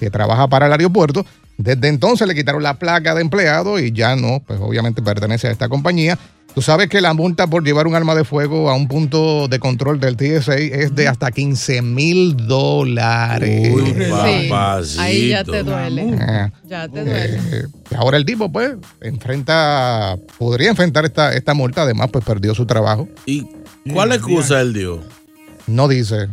que 0.00 0.10
trabaja 0.10 0.48
para 0.48 0.66
el 0.66 0.72
aeropuerto. 0.72 1.24
Desde 1.56 1.88
entonces 1.88 2.26
le 2.28 2.34
quitaron 2.34 2.62
la 2.62 2.74
placa 2.74 3.14
de 3.14 3.20
empleado 3.20 3.78
y 3.80 3.92
ya 3.92 4.14
no, 4.14 4.40
pues 4.46 4.60
obviamente 4.60 5.02
pertenece 5.02 5.48
a 5.48 5.50
esta 5.50 5.68
compañía. 5.68 6.18
Tú 6.58 6.62
sabes 6.62 6.88
que 6.88 7.00
la 7.00 7.14
multa 7.14 7.46
por 7.46 7.62
llevar 7.62 7.86
un 7.86 7.94
arma 7.94 8.16
de 8.16 8.24
fuego 8.24 8.68
a 8.68 8.74
un 8.74 8.88
punto 8.88 9.46
de 9.46 9.60
control 9.60 10.00
del 10.00 10.16
TSA 10.16 10.56
es 10.56 10.92
de 10.92 11.06
hasta 11.06 11.30
15 11.30 11.82
mil 11.82 12.36
dólares. 12.48 13.72
Uy, 13.72 13.94
Sí. 13.94 14.50
Ahí 14.98 15.28
ya 15.28 15.44
te 15.44 15.62
duele. 15.62 16.16
Eh, 16.20 16.50
Ya 16.64 16.88
te 16.88 17.04
duele. 17.04 17.36
eh, 17.52 17.66
ahora 17.96 18.16
el 18.16 18.24
tipo, 18.24 18.50
pues, 18.50 18.72
enfrenta, 19.00 20.18
podría 20.36 20.70
enfrentar 20.70 21.04
esta, 21.04 21.32
esta 21.32 21.54
multa. 21.54 21.82
Además, 21.82 22.08
pues 22.12 22.24
perdió 22.24 22.56
su 22.56 22.66
trabajo. 22.66 23.08
¿Y 23.24 23.46
cuál 23.92 24.10
excusa 24.10 24.60
él 24.60 24.72
dio? 24.72 25.00
No 25.68 25.86
dice. 25.86 26.26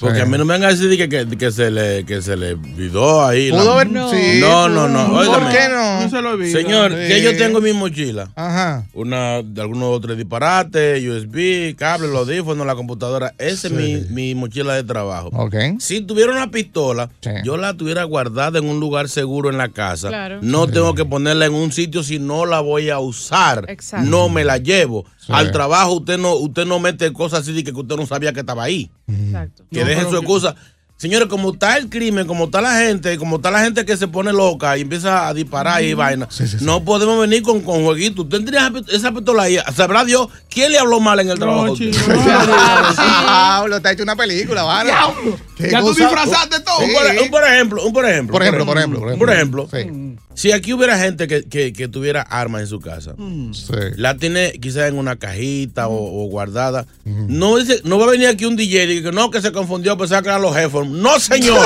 Porque 0.00 0.20
a 0.20 0.26
mí 0.26 0.38
no 0.38 0.44
me 0.44 0.54
van 0.54 0.62
a 0.64 0.68
decir 0.68 0.96
que, 0.96 1.08
que, 1.08 1.26
que 1.36 1.50
se 1.50 1.70
le 1.70 2.04
que 2.04 2.22
se 2.22 2.36
le 2.36 2.52
olvidó 2.52 3.24
ahí. 3.26 3.50
Pudo 3.50 3.64
la- 3.64 3.72
haber. 3.72 3.90
No. 3.90 4.10
sí, 4.10 4.38
No, 4.40 4.68
no, 4.68 4.88
no, 4.88 5.08
¿Por 5.12 5.48
qué 5.50 5.68
no? 5.70 6.02
No 6.02 6.08
se 6.10 6.22
lo 6.22 6.30
olvida. 6.30 6.52
Señor, 6.52 6.92
Sí. 6.92 7.08
que 7.08 7.22
yo 7.22 7.36
tengo 7.36 7.58
en 7.58 7.64
mi 7.64 7.72
mochila. 7.72 8.30
Ajá. 8.36 8.84
Una 8.94 9.42
de 9.42 9.60
algunos 9.60 9.88
otros 9.96 10.16
disparates, 10.16 11.02
USB, 11.04 11.74
cable, 11.76 12.06
los 12.08 12.18
audífonos, 12.28 12.66
la 12.66 12.74
computadora. 12.76 13.34
Esa 13.38 13.66
es 13.68 13.72
mi, 13.72 13.96
mi 14.10 14.34
mochila 14.34 14.74
de 14.74 14.84
trabajo. 14.84 15.30
Ok. 15.32 15.54
Si 15.80 16.00
tuviera 16.00 16.30
una 16.32 16.50
pistola, 16.50 17.10
Sí. 17.20 17.30
yo 17.44 17.56
la 17.56 17.74
tuviera 17.74 18.04
guardada 18.04 18.58
en 18.60 18.68
un 18.68 18.78
lugar 18.80 19.08
seguro 19.08 19.50
en 19.50 19.58
la 19.58 19.68
casa. 19.68 20.08
Claro. 20.08 20.38
No 20.42 20.66
tengo 20.68 20.94
que 20.94 21.04
ponerla 21.04 21.46
en 21.46 21.54
un 21.54 21.72
sitio 21.72 22.02
si 22.04 22.18
no 22.18 22.46
la 22.46 22.60
voy 22.60 22.90
a 22.90 22.98
usar. 23.00 23.64
Exacto. 23.68 24.08
No 24.08 24.28
me 24.28 24.44
la 24.44 24.58
llevo. 24.58 25.04
Sí. 25.28 25.34
Al 25.34 25.52
trabajo 25.52 25.92
usted 25.92 26.16
no 26.16 26.34
usted 26.36 26.64
no 26.64 26.80
mete 26.80 27.12
cosas 27.12 27.40
así 27.40 27.52
de 27.52 27.62
que 27.62 27.70
usted 27.70 27.96
no 27.96 28.06
sabía 28.06 28.32
que 28.32 28.40
estaba 28.40 28.62
ahí. 28.62 28.90
Exacto. 29.06 29.64
Que 29.70 29.80
No, 29.80 29.86
deje 29.86 30.02
su 30.04 30.10
que- 30.12 30.16
excusa. 30.16 30.56
Señores, 30.98 31.28
como 31.28 31.52
está 31.52 31.76
el 31.78 31.88
crimen, 31.88 32.26
como 32.26 32.46
está 32.46 32.60
la 32.60 32.76
gente, 32.80 33.16
como 33.18 33.36
está 33.36 33.52
la 33.52 33.60
gente 33.62 33.84
que 33.86 33.96
se 33.96 34.08
pone 34.08 34.32
loca 34.32 34.76
y 34.76 34.80
empieza 34.80 35.28
a 35.28 35.32
disparar 35.32 35.80
y 35.84 35.94
vaina, 35.94 36.26
Sí, 36.28 36.48
sí, 36.48 36.58
sí. 36.58 36.64
no 36.64 36.84
podemos 36.84 37.20
venir 37.20 37.40
con, 37.42 37.60
con 37.60 37.84
jueguitos. 37.84 38.24
Usted 38.24 38.38
tendría 38.38 38.62
esa 38.66 38.70
pi- 38.72 38.84
esa 38.96 39.12
pistola 39.12 39.44
ahí. 39.44 39.58
Sabrá 39.76 40.04
Dios 40.04 40.26
quién 40.50 40.72
le 40.72 40.78
habló 40.80 40.98
mal 40.98 41.20
en 41.20 41.30
el 41.30 41.38
trabajo. 41.38 41.68
No. 41.68 41.74
Diablo, 42.98 43.80
te 43.80 43.88
ha 43.88 43.92
hecho 43.92 44.02
una 44.02 44.16
película, 44.16 44.64
¿vale? 44.64 44.90
Ya 45.70 45.80
tú 45.80 45.94
disfrazaste 45.94 46.60
todo. 46.60 46.78
Sí. 46.80 46.86
Un, 46.86 46.92
por, 46.94 47.22
un 47.24 47.30
por 47.30 47.44
ejemplo, 47.44 47.84
un 47.86 47.92
por 47.92 48.04
ejemplo. 48.08 48.32
Por 48.32 48.42
ejemplo, 48.42 48.66
por 48.66 48.78
ejemplo. 48.78 49.18
Por 49.18 49.30
ejemplo, 49.30 49.68
Sí. 49.72 50.16
si 50.34 50.52
aquí 50.52 50.72
hubiera 50.72 50.98
gente 50.98 51.26
que, 51.28 51.44
que- 51.44 51.72
que 51.72 51.88
tuviera 51.88 52.22
armas 52.22 52.62
en 52.62 52.66
su 52.66 52.80
casa, 52.80 53.14
Sí. 53.52 53.72
la 53.96 54.16
tiene 54.16 54.52
quizás 54.60 54.88
en 54.88 54.98
una 54.98 55.16
cajita 55.16 55.88
o, 55.88 56.24
o 56.24 56.28
guardada, 56.28 56.86
no 57.04 57.56
dice, 57.56 57.80
no 57.84 57.98
va 57.98 58.06
a 58.06 58.10
venir 58.10 58.28
aquí 58.28 58.44
un 58.44 58.56
DJ 58.56 58.84
y 58.94 59.02
que 59.02 59.12
no, 59.12 59.30
que 59.30 59.40
se 59.42 59.52
confundió, 59.52 59.96
pensaba 59.96 60.22
que 60.22 60.28
eran 60.28 60.42
los 60.42 60.54
jefes. 60.54 60.87
No, 60.88 61.18
señor. 61.20 61.64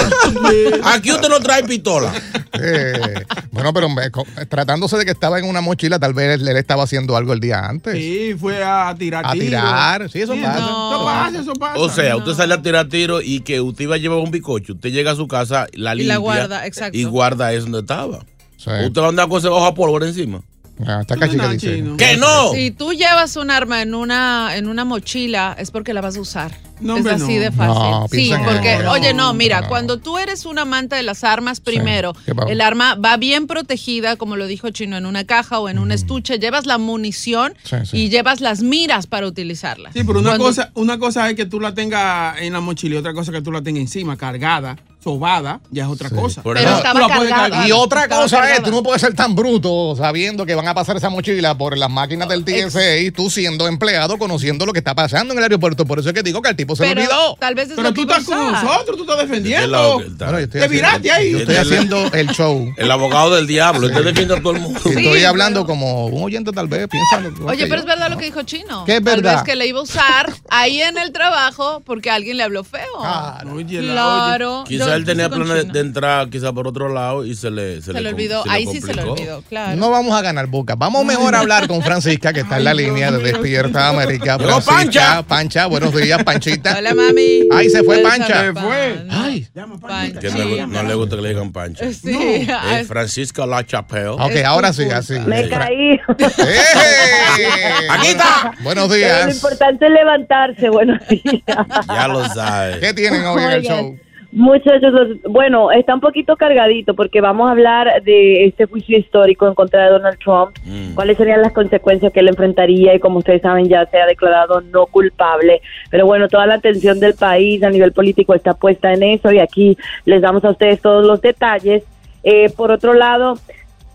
aquí 0.84 1.12
usted 1.12 1.28
no 1.28 1.40
trae 1.40 1.62
pistola. 1.64 2.12
Eh, 2.60 3.24
bueno, 3.50 3.72
pero 3.72 3.88
me- 3.88 4.10
co- 4.10 4.26
tratándose 4.48 4.96
de 4.98 5.04
que 5.04 5.10
estaba 5.10 5.38
en 5.38 5.44
una 5.46 5.60
mochila, 5.60 5.98
tal 5.98 6.14
vez 6.14 6.40
él, 6.40 6.46
él 6.48 6.56
estaba 6.56 6.82
haciendo 6.84 7.16
algo 7.16 7.32
el 7.32 7.40
día 7.40 7.60
antes. 7.66 7.94
Sí, 7.94 8.34
fue 8.38 8.62
a 8.62 8.94
tirar 8.98 9.24
A 9.26 9.32
tiro. 9.32 9.44
tirar. 9.46 10.10
Sí, 10.10 10.20
eso 10.20 10.34
pasa. 10.34 10.60
no. 10.60 10.92
Eso 10.92 11.04
pasa, 11.04 11.40
eso 11.40 11.52
pasa. 11.54 11.78
O 11.80 11.88
sea, 11.88 12.16
usted 12.16 12.32
sale 12.34 12.54
a 12.54 12.62
tirar 12.62 12.88
tiro 12.88 13.20
y 13.22 13.40
que 13.40 13.60
usted 13.60 13.84
iba 13.84 13.94
a 13.94 13.98
llevar 13.98 14.18
un 14.18 14.30
bicocho, 14.30 14.74
usted 14.74 14.90
llega 14.90 15.12
a 15.12 15.16
su 15.16 15.26
casa, 15.28 15.66
la 15.72 15.94
Y 15.94 15.98
limpia 15.98 16.14
la 16.14 16.18
guarda, 16.18 16.66
exacto. 16.66 16.96
y 16.98 17.04
guarda 17.04 17.52
eso 17.52 17.62
donde 17.64 17.80
estaba. 17.80 18.24
Sí. 18.56 18.70
Usted 18.86 19.00
va 19.00 19.06
a 19.06 19.08
andar 19.08 19.28
con 19.28 19.38
ese 19.38 19.48
ojo 19.48 19.64
a 19.66 19.74
pólvora 19.74 20.06
encima. 20.06 20.40
Ah, 20.86 21.00
está 21.02 21.16
cachica, 21.16 21.44
no, 21.44 21.52
dice. 21.52 21.74
chino. 21.76 21.96
¡Que 21.96 22.16
no! 22.16 22.52
Si 22.52 22.70
tú 22.70 22.92
llevas 22.92 23.36
un 23.36 23.50
arma 23.50 23.82
en 23.82 23.94
una, 23.94 24.56
en 24.56 24.66
una 24.68 24.84
mochila, 24.84 25.54
es 25.58 25.70
porque 25.70 25.92
la 25.94 26.00
vas 26.00 26.16
a 26.16 26.20
usar. 26.20 26.52
No, 26.80 26.96
es 26.96 27.06
así 27.06 27.36
no. 27.36 27.40
de 27.42 27.52
fácil. 27.52 27.74
No, 27.90 28.06
sí, 28.10 28.32
porque, 28.44 28.78
oye, 28.88 29.14
no, 29.14 29.32
mira, 29.34 29.60
No. 29.60 29.68
cuando 29.68 29.98
tú 29.98 30.18
eres 30.18 30.46
un 30.46 30.58
amante 30.58 30.96
de 30.96 31.04
las 31.04 31.22
armas, 31.22 31.60
primero, 31.60 32.12
¿Qué 32.26 32.34
pasó? 32.34 32.48
el 32.48 32.60
arma 32.60 32.96
va 32.96 33.16
bien 33.16 33.46
protegida, 33.46 34.16
como 34.16 34.34
lo 34.34 34.48
dijo 34.48 34.68
Chino, 34.70 34.96
en 34.96 35.06
una 35.06 35.22
caja 35.24 35.60
o 35.60 35.68
en 35.68 35.78
un 35.78 35.92
estuche, 35.92 36.40
llevas 36.40 36.66
la 36.66 36.78
munición 36.78 37.54
Sí, 37.62 37.76
sí. 37.84 37.96
y 37.98 38.08
llevas 38.08 38.40
las 38.40 38.62
miras 38.62 39.06
para 39.06 39.28
utilizarlas. 39.28 39.92
Sí, 39.92 40.02
pero 40.04 40.18
una 40.18 40.30
Cuando- 40.30 40.44
cosa, 40.46 40.70
una 40.74 40.98
cosa 40.98 41.30
es 41.30 41.36
que 41.36 41.46
tú 41.46 41.60
la 41.60 41.72
tengas 41.72 42.40
en 42.40 42.52
la 42.52 42.60
mochila 42.60 42.96
y 42.96 42.98
otra 42.98 43.14
cosa 43.14 43.30
es 43.30 43.36
que 43.36 43.42
tú 43.42 43.52
la 43.52 43.62
tengas 43.62 43.82
encima, 43.82 44.16
cargada, 44.16 44.76
sobada, 45.02 45.60
ya 45.70 45.84
es 45.84 45.88
otra 45.90 46.10
cosa. 46.10 46.42
Por 46.42 46.56
Pero 46.56 46.68
eso- 46.68 46.78
estaba 46.78 47.08
cargada. 47.08 47.66
Y 47.66 47.72
otra 47.72 48.02
Estaba 48.04 48.22
cosa 48.22 48.36
es, 48.36 48.42
cargada. 48.42 48.62
tú 48.64 48.70
no 48.70 48.82
puedes 48.82 49.00
ser 49.00 49.14
tan 49.14 49.34
bruto 49.34 49.94
sabiendo 49.96 50.46
que 50.46 50.54
van 50.54 50.68
a 50.68 50.74
pasar 50.74 50.96
esa 50.96 51.10
mochila 51.10 51.56
por 51.56 51.76
las 51.76 51.90
máquinas 51.90 52.28
del 52.28 52.44
TSA 52.44 52.96
y 52.98 53.10
tú 53.10 53.30
siendo 53.30 53.66
empleado 53.66 54.18
conociendo 54.18 54.64
lo 54.66 54.72
que 54.72 54.78
está 54.78 54.94
pasando 54.94 55.32
en 55.32 55.38
el 55.38 55.42
aeropuerto. 55.44 55.84
Por 55.86 55.98
eso 55.98 56.08
es 56.10 56.14
que 56.14 56.22
digo 56.22 56.40
que 56.42 56.48
al 56.50 56.56
tipo 56.56 56.76
se 56.76 56.84
le 56.84 56.88
Pero 56.94 57.00
olvidó. 57.02 57.36
tal 57.40 57.54
vez 57.54 57.68
es 57.70 57.76
Pero 57.76 57.88
lo 57.88 57.94
tú 57.94 58.06
que 58.06 58.12
estás 58.12 58.24
con 58.26 58.52
nosotros, 58.52 58.96
tú 58.96 59.02
estás 59.02 59.16
¿De 59.18 59.22
qué 59.24 59.28
defendiendo. 59.28 59.98
que? 59.98 60.04
Bueno, 60.08 60.32
yo 60.32 60.44
estoy 60.44 60.60
Te 60.60 60.68
viraste 60.68 61.10
ahí. 61.10 61.32
Yo 61.32 61.38
estoy 61.38 61.56
haciendo 61.56 62.12
el 62.12 62.28
show. 62.28 62.72
El 62.76 62.90
abogado 62.90 63.34
del 63.34 63.46
diablo, 63.46 63.86
usted 63.88 64.04
defiende 64.04 64.36
a 64.36 64.40
todo 64.42 64.52
el 64.54 64.60
mundo. 64.60 64.80
Y 64.84 64.88
estoy 64.88 65.18
Sí, 65.18 65.24
hablando 65.24 65.60
pero- 65.60 65.66
como 65.66 66.06
un 66.06 66.22
oyente 66.24 66.52
tal 66.52 66.68
vez, 66.68 66.86
piensa. 66.88 67.20
Oye, 67.46 67.66
pero 67.66 67.80
es 67.80 67.86
verdad 67.86 68.08
lo 68.10 68.16
que 68.18 68.26
dijo 68.26 68.42
Chino. 68.42 68.84
¿Qué 68.84 68.96
es 68.96 69.04
Tal 69.04 69.16
verdad? 69.16 69.34
vez 69.36 69.42
que 69.44 69.56
le 69.56 69.66
iba 69.66 69.80
a 69.80 69.82
usar 69.82 70.32
ahí 70.48 70.80
en 70.80 70.96
el 70.98 71.12
trabajo 71.12 71.82
porque 71.84 72.10
alguien 72.10 72.36
le 72.36 72.42
habló 72.44 72.62
feo. 72.64 72.82
Ah, 73.00 73.42
la- 73.44 73.62
claro. 73.82 74.64
Quizá 74.92 74.96
él 74.96 75.04
tenía 75.04 75.28
planes 75.30 75.72
de 75.72 75.80
entrar 75.80 76.28
quizá 76.30 76.52
por 76.52 76.66
otro 76.68 76.88
lado 76.88 77.24
y 77.24 77.34
se 77.34 77.50
le 77.50 77.80
se, 77.82 77.92
Se 77.92 78.00
le 78.00 78.08
olvidó. 78.10 78.42
se 78.42 78.48
le 78.48 78.54
Ahí 78.54 78.66
sí 78.66 78.80
se 78.80 78.94
le 78.94 79.02
olvidó, 79.02 79.42
claro. 79.48 79.76
No 79.76 79.90
vamos 79.90 80.14
a 80.16 80.22
ganar 80.22 80.46
boca. 80.46 80.74
Vamos 80.76 81.04
mejor 81.04 81.34
a 81.34 81.40
hablar 81.40 81.66
con 81.68 81.82
Francisca, 81.82 82.32
que 82.32 82.40
está 82.40 82.58
en 82.58 82.64
la 82.64 82.74
línea 82.74 83.10
de. 83.10 83.22
Despierta 83.22 83.88
América. 83.88 84.38
Francisca, 84.38 84.72
Pancha. 84.76 85.22
Pancha, 85.22 85.66
buenos 85.66 85.94
días, 85.94 86.22
Panchita. 86.24 86.76
Hola, 86.78 86.94
mami. 86.94 87.42
Ay, 87.52 87.70
se 87.70 87.82
fue 87.82 87.98
Pancha. 87.98 88.40
Se 88.46 88.52
fue. 88.52 89.04
Ay. 89.10 89.46
Pancha. 89.80 90.18
Que 90.20 90.30
no, 90.30 90.44
le- 90.44 90.66
no 90.66 90.82
le 90.82 90.94
gusta 90.94 91.16
que 91.16 91.22
le 91.22 91.28
digan 91.30 91.52
pancha. 91.52 91.84
Sí, 91.92 92.46
ah, 92.50 92.80
Es 92.80 92.88
Francisca 92.88 93.46
La 93.46 93.64
Chapelle. 93.64 94.08
Ok, 94.08 94.36
ahora 94.44 94.72
sí, 94.72 94.84
así. 94.90 95.14
Me 95.20 95.48
caí. 95.48 96.00
¡Eh! 96.18 97.86
Aquí 97.90 98.08
está. 98.08 98.52
Buenos 98.62 98.88
Pero 98.88 99.00
lo 99.08 99.16
días. 99.24 99.34
importante 99.34 99.86
es 99.86 99.92
levantarse. 99.92 100.68
Buenos 100.68 100.98
días. 101.08 101.44
Ya 101.88 102.08
lo 102.08 102.24
sabes. 102.28 102.78
¿Qué 102.78 102.94
tienen 102.94 103.24
hoy 103.24 103.42
en 103.42 103.50
el 103.50 103.62
show? 103.62 103.98
Muchachos, 104.32 104.92
los- 104.94 105.22
bueno, 105.24 105.70
está 105.72 105.94
un 105.94 106.00
poquito 106.00 106.36
cargadito 106.36 106.94
porque 106.94 107.20
vamos 107.20 107.48
a 107.48 107.50
hablar 107.50 108.02
de 108.02 108.46
este 108.46 108.64
juicio 108.64 108.96
histórico 108.96 109.46
en 109.46 109.54
contra 109.54 109.84
de 109.84 109.90
Donald 109.90 110.18
Trump, 110.24 110.56
Mm. 110.64 110.94
cuáles 110.94 111.18
serían 111.18 111.42
las 111.42 111.52
consecuencias 111.52 112.10
que 112.14 112.20
él 112.20 112.28
enfrentaría 112.28 112.94
y 112.94 112.98
como 112.98 113.18
ustedes 113.18 113.42
saben 113.42 113.68
ya 113.68 113.84
se 113.86 114.00
ha 114.00 114.06
declarado 114.06 114.62
no 114.62 114.86
culpable. 114.86 115.60
Pero 115.90 116.06
bueno, 116.06 116.28
toda 116.28 116.46
la 116.46 116.54
atención 116.54 116.98
del 116.98 117.12
país 117.12 117.62
a 117.62 117.68
nivel 117.68 117.92
político 117.92 118.34
está 118.34 118.54
puesta 118.54 118.90
en 118.94 119.02
eso 119.02 119.30
y 119.30 119.38
aquí 119.38 119.76
les 120.06 120.22
damos 120.22 120.42
a 120.46 120.50
ustedes 120.50 120.80
todos 120.80 121.04
los 121.06 121.20
detalles. 121.20 121.84
Eh, 122.24 122.48
por 122.56 122.70
otro 122.70 122.94
lado, 122.94 123.34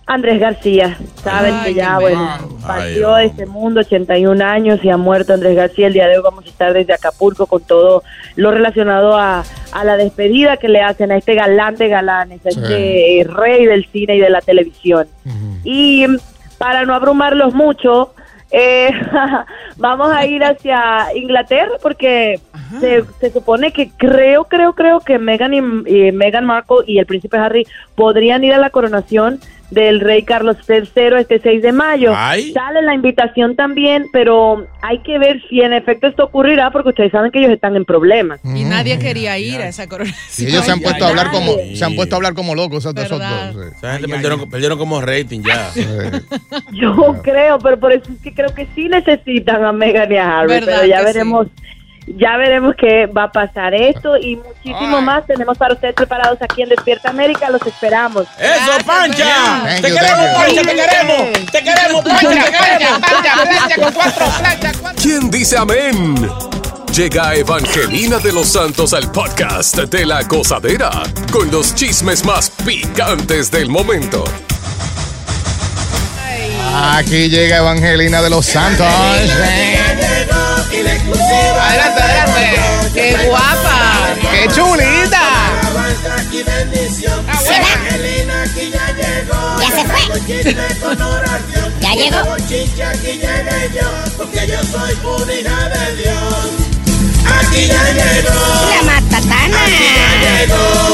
Andrés 0.10 0.40
García, 0.40 0.98
saben 1.22 1.54
Ay, 1.54 1.66
que 1.66 1.74
ya, 1.74 2.00
bueno, 2.00 2.30
Ay, 2.40 2.46
partió 2.66 3.12
oh. 3.12 3.16
de 3.18 3.26
este 3.26 3.46
mundo, 3.46 3.82
81 3.82 4.44
años 4.46 4.80
y 4.82 4.90
ha 4.90 4.96
muerto 4.96 5.34
Andrés 5.34 5.56
García. 5.58 5.88
El 5.88 5.94
día 5.94 6.08
de 6.08 6.18
hoy 6.18 6.24
vamos 6.24 6.46
a 6.46 6.50
estar 6.50 6.72
desde 6.74 6.94
Acapulco 6.94 7.46
con 7.46 7.62
todo 7.62 8.04
lo 8.38 8.52
relacionado 8.52 9.18
a, 9.18 9.44
a 9.74 9.84
la 9.84 9.98
despedida 9.98 10.56
que 10.56 10.70
le 10.70 10.82
hacen 10.82 11.12
a 11.12 11.18
este 11.18 11.36
galán 11.36 11.76
de 11.76 11.90
galanes, 11.90 12.40
a 12.46 12.52
Sí. 12.52 12.60
este 12.62 13.20
eh, 13.20 13.24
rey 13.26 13.66
del 13.66 13.86
cine 13.92 14.16
y 14.16 14.20
de 14.22 14.30
la 14.30 14.40
televisión. 14.42 15.08
Y 15.66 16.06
para 16.58 16.86
no 16.86 16.94
abrumarlos 16.94 17.54
mucho, 17.54 18.14
eh, 18.52 18.90
vamos 19.78 20.10
a 20.12 20.26
ir 20.26 20.42
hacia 20.44 21.08
Inglaterra 21.16 21.74
porque 21.82 22.40
se, 22.80 23.04
se 23.20 23.32
supone 23.32 23.72
que 23.74 23.92
creo, 23.98 24.46
creo, 24.46 24.72
creo 24.74 25.02
que 25.02 25.20
Meghan 25.20 25.54
y, 25.54 25.58
y 25.90 26.12
Meghan 26.14 26.46
Markle 26.46 26.78
y 26.88 27.00
el 27.00 27.06
príncipe 27.06 27.38
Harry 27.38 27.68
podrían 27.96 28.44
ir 28.46 28.54
a 28.54 28.58
la 28.58 28.70
coronación 28.70 29.40
del 29.70 30.00
rey 30.00 30.24
Carlos 30.24 30.58
III 30.68 31.20
este 31.20 31.40
6 31.40 31.62
de 31.62 31.72
mayo. 31.72 32.14
Ay. 32.16 32.54
Sale 32.54 32.82
la 32.82 32.94
invitación 32.94 33.56
también, 33.56 34.08
pero 34.14 34.68
hay 34.82 35.00
que 35.00 35.20
ver 35.20 35.42
si 35.50 35.62
en 35.62 35.74
efecto 35.74 36.08
esto 36.08 36.26
ocurrirá 36.26 36.72
porque 36.72 36.90
ustedes 36.90 37.12
saben 37.12 37.32
que 37.32 37.40
ellos 37.40 37.52
están 37.52 37.76
en 37.76 37.86
problemas. 37.86 38.40
Y 38.44 38.64
nadie 38.64 38.98
quería 39.00 39.38
ir 39.38 39.62
a 39.62 39.68
esa 39.68 39.88
coronación. 39.88 40.48
Y 40.48 40.52
ellos 40.52 40.66
se 40.66 40.72
han 40.72 40.80
puesto 40.80 41.04
ay, 41.04 41.08
a 41.08 41.10
hablar 41.10 41.28
ay. 41.32 41.40
como, 41.40 41.76
se 41.76 41.86
han 41.86 41.96
puesto 41.96 42.16
a 42.16 42.18
hablar 42.18 42.34
como 42.34 42.56
locos 42.56 42.78
esos, 42.78 42.94
dos. 42.94 43.10
sí. 43.10 43.60
Esa 43.78 43.94
gente 43.94 44.06
Ay, 44.06 44.12
perdieron, 44.12 44.40
ay. 44.42 44.46
perdieron 44.48 44.78
como 44.78 45.02
rating 45.02 45.42
ya. 45.42 45.72
Yo 46.72 47.16
creo, 47.24 47.60
pero 47.60 47.80
por 47.80 47.92
eso 47.92 48.12
es 48.12 48.22
que 48.22 48.34
creo 48.34 48.54
que 48.54 48.68
sí 48.76 48.88
necesitan 48.88 49.66
a 49.66 49.72
Meghan 49.72 50.12
y 50.12 50.18
a 50.18 50.40
Harry, 50.40 50.48
¿Verdad 50.48 50.78
pero 50.82 50.88
ya 50.88 51.02
veremos. 51.02 51.48
Ya 52.08 52.38
veremos 52.38 52.74
qué 52.80 53.06
va 53.06 53.24
a 53.24 53.32
pasar 53.32 53.74
esto 53.74 54.18
y 54.18 54.38
muchísimo 54.38 54.98
Ay. 54.98 55.04
más 55.04 55.26
tenemos 55.28 55.58
para 55.58 55.74
ustedes 55.74 55.94
preparados 55.94 56.42
aquí 56.42 56.62
en 56.62 56.70
Despierta 56.70 57.10
América. 57.10 57.50
Los 57.50 57.62
esperamos. 57.64 58.26
¡Eso, 58.40 58.86
Pancha! 58.86 59.62
Thank 59.64 59.82
¡Te 59.82 59.90
you, 59.90 59.96
queremos. 59.96 60.28
Pancha! 60.36 60.62
¡Te 60.62 60.76
queremos! 60.76 61.52
¡Te 61.52 61.64
queremos, 61.64 62.04
Pancha! 62.04 62.34
¡Te 63.68 63.76
queremos! 63.76 64.94
¿Quién 65.02 65.30
dice 65.30 65.58
amén? 65.58 66.16
Llega 66.94 67.36
Evangelina 67.36 68.18
de 68.20 68.32
los 68.32 68.48
Santos 68.48 68.94
al 68.94 69.12
podcast 69.12 69.78
de 69.78 70.06
la 70.06 70.24
gozadera 70.24 70.90
con 71.32 71.52
los 71.52 71.76
chismes 71.76 72.24
más 72.26 72.50
picantes 72.50 73.52
del 73.52 73.70
momento. 73.70 74.24
Aquí 76.74 77.30
llega 77.30 77.58
Evangelina 77.58 78.22
de 78.22 78.30
los 78.30 78.46
Santos. 78.46 78.88
Adelante, 81.60 82.02
adelante. 82.02 82.46
¡Qué 82.94 83.28
guapa! 83.28 83.78
¡Qué 84.32 84.48
chulita! 84.54 85.26
Ya 89.60 89.70
se 89.72 89.84
fue. 89.86 90.04
Ya 91.80 91.92
llegó. 91.94 92.22
La 98.70 98.82
matatana. 98.84 99.60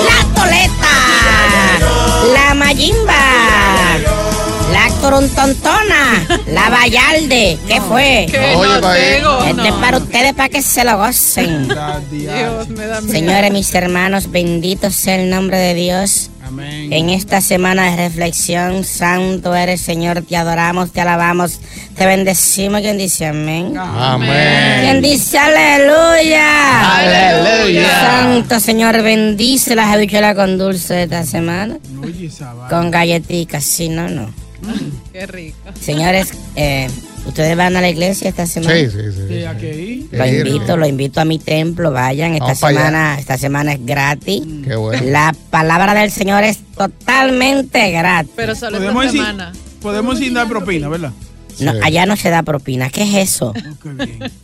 La 0.05 0.19
toleta. 0.33 0.93
La 2.33 2.53
mayimba. 2.53 4.22
La 4.73 4.89
torontontona. 5.01 6.25
La 6.47 6.69
vallalde. 6.69 7.57
¿Qué 7.67 7.79
fue? 7.81 8.25
¡Qué 8.29 8.55
Oye, 8.55 9.21
no! 9.21 9.43
Este 9.43 9.53
no. 9.53 9.65
es 9.65 9.73
para 9.73 9.97
ustedes 9.97 10.33
para 10.33 10.49
que 10.49 10.61
se 10.61 10.83
lo 10.83 10.97
gocen. 10.97 11.67
Dios, 11.67 12.67
me 12.69 12.87
da 12.87 12.99
miedo. 13.01 13.13
Señores, 13.13 13.51
mis 13.51 13.73
hermanos, 13.75 14.31
bendito 14.31 14.89
sea 14.89 15.15
el 15.15 15.29
nombre 15.29 15.57
de 15.57 15.73
Dios. 15.75 16.29
Amén. 16.45 16.91
En 16.91 17.09
esta 17.09 17.39
semana 17.39 17.91
de 17.91 17.95
reflexión, 17.95 18.83
santo 18.83 19.55
eres 19.55 19.79
Señor, 19.81 20.23
te 20.23 20.35
adoramos, 20.35 20.91
te 20.91 21.01
alabamos, 21.01 21.59
te 21.95 22.05
bendecimos. 22.05 22.81
¿Quién 22.81 22.97
dice 22.97 23.27
amén? 23.27 23.69
¿Quién 23.69 23.79
Amén. 23.79 25.01
dice 25.01 25.37
aleluya? 25.37 26.97
Aleluya. 26.97 27.89
Santo 28.01 28.59
Señor, 28.59 29.01
bendice 29.03 29.75
las 29.75 29.93
habichuelas 29.93 30.35
con 30.35 30.57
dulce 30.57 30.93
de 30.93 31.03
esta 31.03 31.23
semana. 31.23 31.77
Oye. 32.01 32.29
Con 32.69 32.91
galletitas, 32.91 33.63
si 33.63 33.89
no, 33.89 34.09
no. 34.09 34.42
Qué 35.13 35.25
rico. 35.27 35.57
Señores, 35.79 36.33
eh, 36.55 36.87
¿ustedes 37.25 37.55
van 37.55 37.75
a 37.75 37.81
la 37.81 37.89
iglesia 37.89 38.29
esta 38.29 38.45
semana? 38.47 38.73
Sí, 38.75 38.87
sí, 38.89 38.97
sí. 39.15 39.21
Sí, 39.27 39.43
¿a 39.43 39.57
qué 39.57 39.81
ir? 39.81 40.07
Lo 40.11 40.25
invito, 40.25 40.77
lo 40.77 40.87
invito 40.87 41.21
a 41.21 41.25
mi 41.25 41.39
templo, 41.39 41.91
vayan, 41.91 42.33
esta 42.33 42.45
Vamos 42.45 42.59
semana, 42.59 43.19
esta 43.19 43.37
semana 43.37 43.73
es 43.73 43.85
gratis. 43.85 44.41
Qué 44.65 44.75
bueno. 44.75 45.03
La 45.07 45.35
palabra 45.49 45.93
del 45.93 46.11
Señor 46.11 46.43
es 46.43 46.59
totalmente 46.77 47.91
gratis. 47.91 48.31
Pero 48.35 48.55
solo 48.55 48.77
Podemos 48.77 49.05
esta 49.05 49.17
ir, 49.17 49.21
semana. 49.23 49.51
podemos 49.81 50.21
ir 50.21 50.33
dar 50.33 50.47
propina, 50.47 50.89
¿verdad? 50.89 51.11
No, 51.59 51.71
Sí. 51.71 51.79
allá 51.83 52.07
no 52.07 52.15
se 52.15 52.31
da 52.31 52.41
propina. 52.41 52.89
¿Qué 52.89 53.03
es 53.03 53.31
eso? 53.33 53.53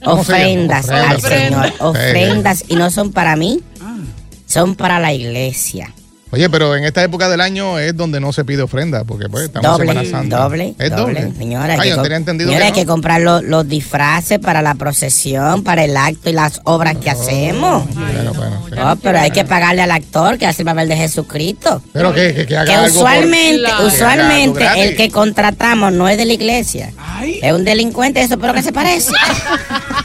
Oh. 0.05 0.11
Ofrendas 0.19 0.87
al. 0.89 1.19
Señor. 1.19 1.73
Ofrendas. 1.79 2.65
Y 2.67 2.75
no 2.75 2.91
son 2.91 3.11
para 3.11 3.35
mí, 3.35 3.61
Ah, 3.81 3.97
son 4.45 4.75
para 4.75 4.99
la 4.99 5.11
iglesia. 5.11 5.91
Oye, 6.31 6.47
pero 6.49 6.75
en 6.75 6.83
esta 6.85 7.01
época 7.03 7.27
del 7.27 7.41
año 7.41 7.79
es 7.79 7.97
donde 7.97 8.19
no 8.19 8.31
se 8.31 8.45
pide 8.45 8.61
ofrenda, 8.61 9.03
porque 9.03 9.27
pues 9.29 9.45
estamos 9.45 9.71
Doble, 9.71 9.87
Semana 9.87 10.09
Santa. 10.09 10.37
doble, 10.37 10.75
¿Es 10.77 10.91
doble. 10.91 11.21
doble? 11.23 11.35
Señora, 11.37 11.73
Ay, 11.73 11.89
que, 11.89 11.95
yo 11.95 12.01
tenía 12.03 12.17
entendido 12.17 12.49
señora, 12.51 12.65
que 12.71 12.79
hay 12.79 12.85
que 12.85 12.85
comprar 12.85 13.21
lo- 13.21 13.41
los 13.41 13.67
disfraces 13.67 14.37
para 14.37 14.61
la 14.61 14.75
procesión, 14.75 15.63
para 15.63 15.83
el 15.85 15.97
acto 15.97 16.29
y 16.29 16.33
las 16.33 16.61
obras 16.65 16.97
que 16.97 17.09
hacemos. 17.09 17.83
Bueno, 17.95 18.33
bueno, 18.35 18.63
sí. 18.69 18.75
Oh, 18.79 18.95
pero 19.01 19.19
hay 19.19 19.31
que 19.31 19.43
pagarle 19.43 19.81
al 19.81 19.89
actor 19.91 20.37
que 20.37 20.45
hace 20.45 20.61
el 20.61 20.67
papel 20.67 20.87
de 20.87 20.97
Jesucristo. 20.97 21.81
Pero 21.93 22.13
que, 22.13 22.33
que, 22.35 22.45
que 22.45 22.55
haga 22.57 22.65
Que 22.65 22.73
algo 22.75 22.85
por- 22.87 22.95
usualmente, 22.97 23.71
usualmente 23.87 24.59
Que 24.59 24.65
haga 24.65 24.73
algo 24.73 24.83
el 24.91 24.95
que 24.97 25.09
contratamos 25.09 25.91
no 25.93 26.07
es 26.07 26.17
de 26.17 26.25
la 26.25 26.33
iglesia. 26.33 26.93
Ay, 26.99 27.39
Es 27.41 27.51
un 27.53 27.65
delincuente, 27.65 28.21
eso, 28.21 28.37
pero 28.37 28.53
que 28.53 28.61
se 28.61 28.71
parece. 28.71 29.11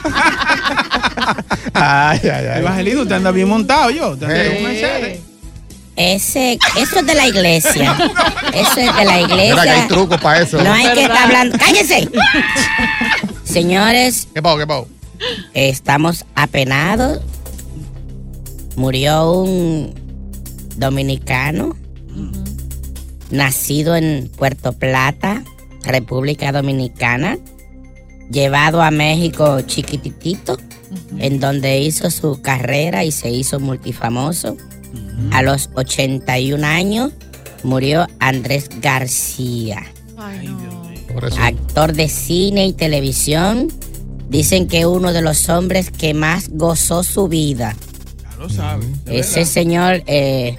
Ay, 1.74 2.20
ay, 2.22 2.46
ay. 2.46 2.60
Evangelino, 2.60 3.06
te 3.06 3.14
anda 3.14 3.30
bien 3.30 3.48
montado 3.48 3.90
yo. 3.90 4.16
Te 4.16 4.24
anda 4.24 5.18
Ese, 5.96 6.58
eso 6.76 6.98
es 6.98 7.06
de 7.06 7.14
la 7.14 7.26
iglesia. 7.26 7.96
Eso 8.52 8.80
es 8.80 8.96
de 8.96 9.04
la 9.04 9.16
Mira 9.16 9.26
que 9.28 9.32
hay 9.34 9.50
iglesia. 9.52 9.86
trucos 9.88 10.20
para 10.20 10.40
eso. 10.42 10.62
No 10.62 10.72
hay 10.72 10.88
que 10.92 11.02
estar 11.02 11.24
hablando. 11.24 11.56
¡Cállense! 11.58 12.08
Señores, 13.44 14.26
¿Qué 14.34 14.42
pavo, 14.42 14.58
qué 14.58 14.66
estamos 15.54 16.24
apenados. 16.34 17.20
Murió 18.76 19.30
un 19.32 19.94
dominicano 20.76 21.76
nacido 23.30 23.94
en 23.94 24.30
Puerto 24.36 24.72
Plata, 24.72 25.42
República 25.84 26.50
Dominicana, 26.50 27.38
llevado 28.30 28.82
a 28.82 28.90
México 28.90 29.60
chiquititito, 29.60 30.58
en 31.18 31.38
donde 31.40 31.78
hizo 31.78 32.10
su 32.10 32.42
carrera 32.42 33.04
y 33.04 33.12
se 33.12 33.30
hizo 33.30 33.60
multifamoso. 33.60 34.56
A 35.32 35.42
los 35.42 35.70
81 35.74 36.66
años 36.66 37.12
murió 37.62 38.06
Andrés 38.20 38.68
García 38.80 39.82
Ay, 40.16 40.48
no. 40.48 40.84
Actor 41.40 41.92
de 41.92 42.08
cine 42.08 42.66
y 42.66 42.72
televisión. 42.72 43.68
Dicen 44.28 44.66
que 44.66 44.86
uno 44.86 45.12
de 45.12 45.22
los 45.22 45.48
hombres 45.48 45.90
que 45.90 46.12
más 46.14 46.48
gozó 46.50 47.04
su 47.04 47.28
vida. 47.28 47.76
Ya 48.22 48.36
lo 48.38 48.48
sabes. 48.50 49.04
de 49.04 49.18
Ese 49.20 49.40
verdad. 49.40 49.52
señor, 49.52 50.02
eh, 50.06 50.56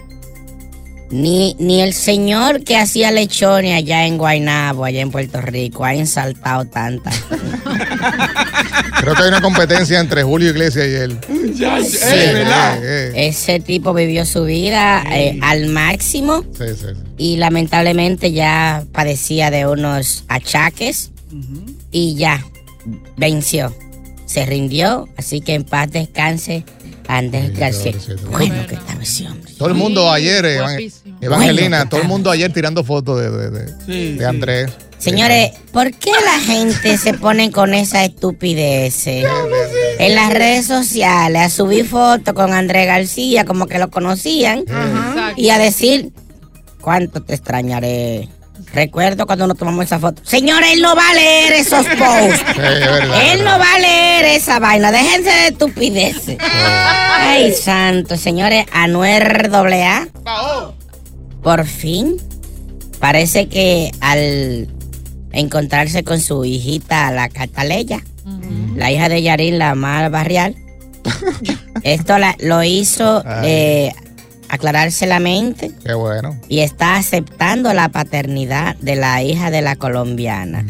ni, 1.10 1.56
ni 1.60 1.82
el 1.82 1.94
señor 1.94 2.64
que 2.64 2.78
hacía 2.78 3.12
lechones 3.12 3.76
allá 3.76 4.06
en 4.08 4.18
Guaynabo, 4.18 4.86
allá 4.86 5.02
en 5.02 5.12
Puerto 5.12 5.42
Rico, 5.42 5.84
ha 5.84 5.94
ensaltado 5.94 6.66
tanta. 6.66 7.12
Creo 9.06 9.16
que 9.16 9.22
hay 9.24 9.30
una 9.30 9.42
competencia 9.42 10.00
entre 10.00 10.24
Julio 10.24 10.50
Iglesias 10.50 10.86
y 10.88 10.94
él. 10.96 11.18
Ya, 11.56 11.82
Sí. 11.82 11.98
es 11.98 12.34
verdad. 12.34 12.84
Eh, 12.84 13.12
eh. 13.16 13.28
Ese 13.28 13.60
tipo 13.60 13.94
vivió 13.94 14.26
su 14.26 14.44
vida 14.44 15.04
eh, 15.12 15.40
al 15.42 15.68
máximo 15.68 16.42
Sí, 16.58 16.66
sí, 16.70 16.76
sí. 16.82 17.00
y 17.18 17.38
lamentablemente 17.38 18.32
ya 18.32 18.84
padecía 18.92 19.52
de 19.52 19.68
unos 19.68 20.26
achaques 20.28 21.12
y 21.92 22.16
ya 22.16 22.44
venció. 23.18 23.74
se 24.26 24.44
rindió, 24.46 25.08
así 25.18 25.40
que 25.40 25.54
en 25.54 25.64
paz 25.64 25.92
descanse 25.92 26.66
Andrés 27.08 27.58
García. 27.58 27.94
Bueno 28.32 28.66
que 28.68 28.74
estaba 28.76 29.02
ese 29.04 29.28
hombre. 29.30 29.54
Todo 29.56 29.70
el 29.70 29.76
mundo 29.76 30.12
ayer, 30.12 30.44
eh. 30.46 30.90
Evangelina, 31.22 31.78
Bueno, 31.78 31.90
todo 31.90 32.02
el 32.02 32.08
mundo 32.08 32.32
ayer 32.32 32.52
tirando 32.52 32.84
fotos 32.84 33.22
de, 33.22 33.30
de, 33.30 33.50
de- 33.52 33.68
Sí, 33.86 34.12
de 34.14 34.18
sí. 34.18 34.24
Andrés. 34.26 34.72
Señores, 34.98 35.52
¿por 35.72 35.92
qué 35.94 36.12
la 36.12 36.40
gente 36.40 36.98
se 36.98 37.14
pone 37.14 37.52
con 37.52 37.74
esa 37.74 38.04
estupidez 38.04 39.06
en 39.08 40.16
las 40.16 40.34
redes 40.34 40.66
sociales 40.66 41.42
a 41.42 41.50
subir 41.50 41.88
fotos 41.88 42.34
con 42.34 42.54
Andrés 42.54 42.88
García 42.88 43.46
como 43.46 43.68
que 43.68 43.78
lo 43.78 43.90
conocían 43.92 44.64
y 45.36 45.50
a 45.50 45.60
decir 45.60 46.12
cuánto 46.82 47.22
te 47.22 47.36
extrañaré? 47.36 48.30
Recuerdo 48.74 49.26
cuando 49.26 49.48
nos 49.48 49.58
tomamos 49.58 49.86
esa 49.86 50.00
foto. 50.00 50.22
Señores, 50.26 50.74
él 50.74 50.82
no 50.82 50.96
va 50.96 51.10
a 51.10 51.14
leer 51.14 51.54
esos 51.54 51.86
posts. 51.86 52.44
Sí, 52.56 52.62
es 52.62 52.92
verdad. 52.92 53.32
Él 53.32 53.44
no 53.44 53.58
va 53.58 53.74
a 53.74 53.80
leer 53.80 54.26
esa 54.26 54.60
vaina. 54.60 54.92
Déjense 54.92 55.30
de 55.30 55.48
estupideces. 55.48 56.38
Ay, 56.42 57.54
santo. 57.54 58.18
Señores, 58.18 58.66
Anuer 58.74 59.50
AA. 59.54 60.08
Por 61.42 61.66
fin. 61.66 62.18
Parece 63.00 63.48
que 63.48 63.92
al 64.02 64.68
encontrarse 65.36 66.04
con 66.04 66.20
su 66.20 66.44
hijita, 66.46 67.12
la 67.12 67.30
Cataleya, 67.30 68.02
la 68.76 68.92
hija 68.92 69.08
de 69.10 69.22
Yarin, 69.22 69.60
la 69.60 69.76
más 69.76 70.10
barrial, 70.12 70.56
esto 71.84 72.18
la- 72.18 72.36
lo 72.40 72.64
hizo 72.64 73.24
eh, 73.44 73.92
aclararse 74.50 75.06
la 75.08 75.20
mente 75.20 75.72
Qué 75.86 75.94
bueno. 75.94 76.36
y 76.50 76.60
está 76.60 76.98
aceptando 76.98 77.74
la 77.74 77.90
paternidad 77.90 78.76
de 78.78 78.96
la 78.96 79.22
hija 79.24 79.52
de 79.52 79.62
la 79.62 79.76
colombiana. 79.76 80.66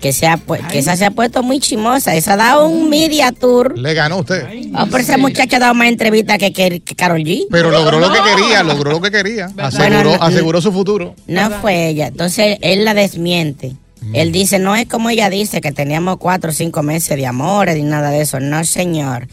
Que, 0.00 0.12
se 0.14 0.26
ha, 0.26 0.38
que 0.70 0.78
esa 0.78 0.96
se 0.96 1.04
ha 1.04 1.10
puesto 1.10 1.42
muy 1.42 1.60
chimosa. 1.60 2.14
Esa 2.14 2.32
ha 2.32 2.36
dado 2.36 2.66
un 2.66 2.88
media 2.88 3.32
tour. 3.32 3.78
Le 3.78 3.92
ganó 3.92 4.18
usted. 4.18 4.44
Oh, 4.74 4.86
pero 4.86 4.98
esa 4.98 5.18
muchacha 5.18 5.58
ha 5.58 5.60
dado 5.60 5.74
más 5.74 5.88
entrevistas 5.88 6.38
que, 6.38 6.52
que, 6.52 6.80
que 6.80 6.94
Carol 6.94 7.20
G. 7.20 7.46
Pero 7.50 7.70
logró 7.70 8.00
lo 8.00 8.10
que 8.10 8.18
quería, 8.22 8.62
logró 8.62 8.92
lo 8.92 9.00
que 9.02 9.10
quería. 9.10 9.50
Aseguró, 9.58 9.78
Bueno, 9.78 10.16
no- 10.16 10.22
aseguró 10.24 10.60
su 10.62 10.72
futuro. 10.72 11.14
No 11.26 11.50
fue 11.60 11.88
ella. 11.88 12.06
Entonces 12.06 12.56
él 12.62 12.84
la 12.86 12.94
desmiente. 12.94 13.76
Él 14.14 14.32
dice, 14.32 14.58
no 14.58 14.74
es 14.74 14.86
como 14.88 15.10
ella 15.10 15.28
dice, 15.28 15.60
que 15.60 15.72
teníamos 15.72 16.16
cuatro 16.16 16.50
o 16.50 16.54
cinco 16.54 16.82
meses 16.82 17.18
de 17.18 17.26
amores 17.26 17.76
ni 17.76 17.82
nada 17.82 18.08
de 18.10 18.22
eso. 18.22 18.40
No, 18.40 18.64
señor. 18.64 19.28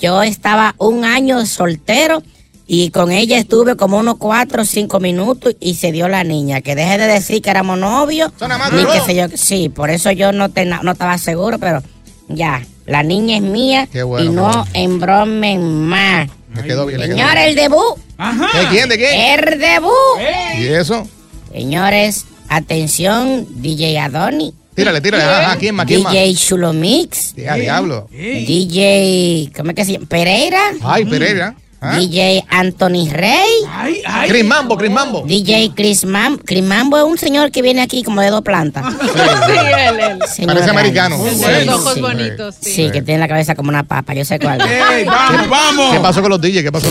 Yo 0.00 0.24
estaba 0.24 0.74
un 0.78 1.04
año 1.04 1.46
soltero 1.46 2.22
y 2.70 2.90
con 2.90 3.10
ella 3.10 3.38
estuve 3.38 3.74
como 3.76 3.96
unos 3.98 4.16
cuatro 4.18 4.62
o 4.62 4.64
cinco 4.64 5.00
minutos 5.00 5.56
y 5.58 5.74
se 5.74 5.90
dio 5.90 6.06
la 6.06 6.22
niña. 6.22 6.60
Que 6.60 6.74
deje 6.76 6.98
de 6.98 7.06
decir 7.06 7.40
que 7.42 7.48
éramos 7.50 7.78
novios. 7.78 8.30
Ni 8.72 8.84
que 8.84 9.00
sé 9.06 9.14
yo. 9.16 9.24
Sí, 9.34 9.70
por 9.70 9.88
eso 9.90 10.12
yo 10.12 10.30
no, 10.32 10.50
te- 10.50 10.66
no 10.66 10.92
estaba 10.92 11.16
seguro, 11.18 11.58
pero 11.58 11.82
ya. 12.28 12.62
La 12.86 13.02
niña 13.02 13.36
es 13.36 13.42
mía 13.42 13.86
Qué 13.92 14.02
bueno, 14.02 14.30
y 14.30 14.34
no 14.34 14.66
embromen 14.74 15.86
más. 15.88 16.28
Le 16.54 16.62
quedó 16.62 16.86
bien. 16.86 17.00
le 17.00 17.06
quedó 17.06 17.16
Señor, 17.16 17.34
bien. 17.34 17.48
el 17.48 17.54
debut. 17.54 17.96
¿De 18.18 18.66
quién? 18.70 18.88
¿De 18.88 18.96
quién? 18.96 19.20
El 19.40 19.58
debut. 19.58 19.92
¿Y 20.58 20.66
eso? 20.68 21.06
Señores, 21.52 22.24
atención, 22.48 23.46
DJ 23.62 23.98
Adoni, 23.98 24.54
Tírale, 24.74 25.00
tírale. 25.00 25.24
Ajá, 25.24 25.56
¿quién 25.56 25.74
más? 25.74 25.86
¿Quién 25.86 26.02
más? 26.04 26.12
DJ 26.12 26.34
Chulomix, 26.36 27.34
diablo. 27.34 28.08
DJ, 28.12 29.50
¿cómo 29.56 29.70
es 29.70 29.76
que 29.76 29.84
se 29.84 29.92
llama? 29.92 30.06
Pereira, 30.08 30.60
Ay, 30.82 31.04
Pereira. 31.04 31.56
¿Ah? 31.80 31.96
DJ 31.96 32.44
Anthony 32.48 33.08
Rey, 33.08 33.48
Ay, 33.70 34.02
ay. 34.04 34.28
Chris 34.28 34.44
Mambo, 34.44 34.76
Chris 34.76 34.90
Mambo. 34.90 35.22
DJ 35.24 35.72
Chris 35.76 36.04
Mambo. 36.04 36.42
Chris 36.44 36.64
Mambo 36.64 36.98
es 36.98 37.04
un 37.04 37.18
señor 37.18 37.52
que 37.52 37.62
viene 37.62 37.82
aquí 37.82 38.02
como 38.02 38.20
de 38.20 38.30
dos 38.30 38.42
plantas. 38.42 38.84
Sí, 39.48 39.52
él, 39.56 40.00
él. 40.00 40.46
Parece 40.46 40.70
americano. 40.70 41.16
Sí, 41.16 41.44
los 41.64 41.76
ojos 41.76 41.94
sí. 41.94 42.00
bonitos, 42.00 42.54
sí. 42.60 42.72
Sí, 42.72 42.90
que 42.90 43.00
tiene 43.02 43.20
la 43.20 43.28
cabeza 43.28 43.54
como 43.54 43.68
una 43.68 43.84
papa, 43.84 44.12
yo 44.12 44.24
sé 44.24 44.38
cuál. 44.38 44.60
Ey, 44.60 45.04
vamos, 45.04 45.48
vamos. 45.48 45.94
¿Qué 45.94 46.00
pasó 46.00 46.20
con 46.20 46.30
los 46.30 46.40
DJ? 46.40 46.62
¿Qué 46.64 46.72
pasó? 46.72 46.88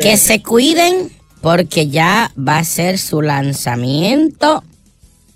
Que 0.00 0.16
se 0.16 0.42
cuiden 0.42 1.10
porque 1.40 1.88
ya 1.88 2.30
va 2.36 2.58
a 2.58 2.64
ser 2.64 2.98
su 2.98 3.20
lanzamiento 3.22 4.62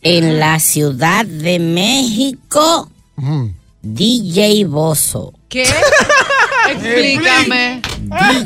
en 0.02 0.38
la 0.38 0.60
Ciudad 0.60 1.26
de 1.26 1.58
México. 1.58 2.88
Mm. 3.16 3.46
DJ 3.82 4.64
Bozo. 4.64 5.32
¿Qué? 5.48 5.64
Explícame. 6.70 7.82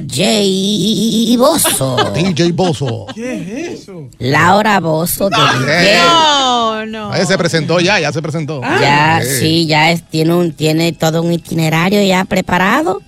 DJ 0.09 1.37
Bozo. 1.37 1.97
DJ 2.15 2.53
Bozo. 2.53 3.07
¿Qué 3.15 3.35
es 3.73 3.81
eso? 3.83 4.09
Laura 4.19 4.81
Bozo 4.81 5.29
de 5.31 5.37
DJ. 5.37 5.97
No, 5.99 6.87
no. 6.87 7.13
Ahí 7.13 7.27
se 7.27 7.37
presentó 7.37 7.81
ya, 7.81 8.01
ya 8.01 8.13
se 8.13 8.23
presentó. 8.23 8.61
Ya, 8.63 9.21
Sí. 9.23 9.37
sí, 9.41 9.67
ya 9.67 9.91
es- 9.91 10.03
tiene, 10.09 10.35
un, 10.35 10.53
tiene 10.53 10.93
todo 10.93 11.23
un 11.23 11.33
itinerario 11.33 12.03
ya 12.03 12.25
preparado 12.25 13.03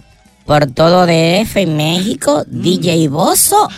por 0.46 0.66
todo 0.66 1.06
DF 1.06 1.56
en 1.62 1.76
México. 1.76 2.44
DJ 2.46 3.08
Bozo 3.08 3.68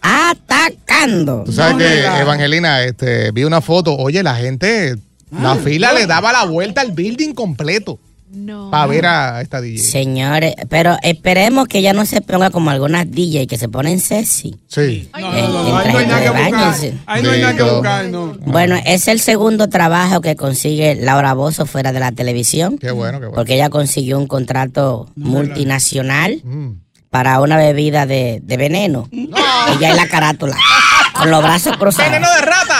atacando. 0.00 1.44
Tú 1.44 1.52
sabes 1.52 1.72
No 1.74 1.78
que. 1.78 2.20
Evangelina, 2.20 2.82
este, 2.82 3.30
vi 3.32 3.44
una 3.44 3.60
foto. 3.60 3.94
Oye, 3.96 4.22
la 4.22 4.34
gente, 4.36 4.96
la 5.30 5.56
fila 5.56 5.92
le 5.92 6.06
daba 6.06 6.32
la 6.32 6.44
vuelta 6.44 6.80
al 6.80 6.92
building 6.92 7.32
completo 7.34 7.98
No. 8.34 8.70
para 8.70 8.86
ver 8.86 9.06
a 9.06 9.40
esta 9.40 9.60
DJ. 9.60 9.78
Señores, 9.82 10.54
pero 10.68 10.96
esperemos 11.02 11.68
que 11.68 11.78
ella 11.78 11.92
no 11.92 12.04
se 12.06 12.20
ponga 12.20 12.50
como 12.50 12.70
algunas 12.70 13.10
DJ 13.10 13.46
que 13.46 13.56
se 13.58 13.68
ponen 13.68 14.00
sexy. 14.00 14.56
Sí. 14.68 15.08
No, 15.18 15.34
Eh, 15.34 15.42
no, 15.42 15.62
no, 15.62 15.80
en 15.82 15.86
ahí 15.88 15.92
no 15.92 15.98
hay 15.98 16.06
nada 16.06 16.20
que 16.22 16.28
buscar. 16.30 16.92
Ahí 17.06 17.22
no 17.22 17.30
hay 17.30 17.40
nada 17.40 17.54
que 17.56 17.62
buscar, 17.62 18.04
no. 18.06 18.34
Bueno, 18.46 18.76
es 18.84 19.08
el 19.08 19.20
segundo 19.20 19.68
trabajo 19.68 20.20
que 20.20 20.36
consigue 20.36 20.94
Laura 20.96 21.34
Bozo 21.34 21.66
fuera 21.66 21.92
de 21.92 22.00
la 22.00 22.12
televisión. 22.12 22.78
Qué 22.78 22.90
bueno, 22.90 23.18
qué 23.20 23.26
bueno. 23.26 23.34
Porque 23.36 23.54
ella 23.54 23.70
consiguió 23.70 24.18
un 24.18 24.26
contrato 24.26 25.08
multinacional 25.16 26.40
Mm. 26.44 26.80
para 27.10 27.40
una 27.40 27.56
bebida 27.56 28.06
de, 28.06 28.40
de 28.42 28.56
veneno. 28.56 29.08
Ella 29.12 29.90
es 29.90 29.96
la 29.96 30.08
carátula. 30.08 30.56
Con 31.16 31.30
los 31.30 31.42
brazos 31.44 31.76
cruzados. 31.76 32.10
de 32.12 32.18
rata! 32.18 32.73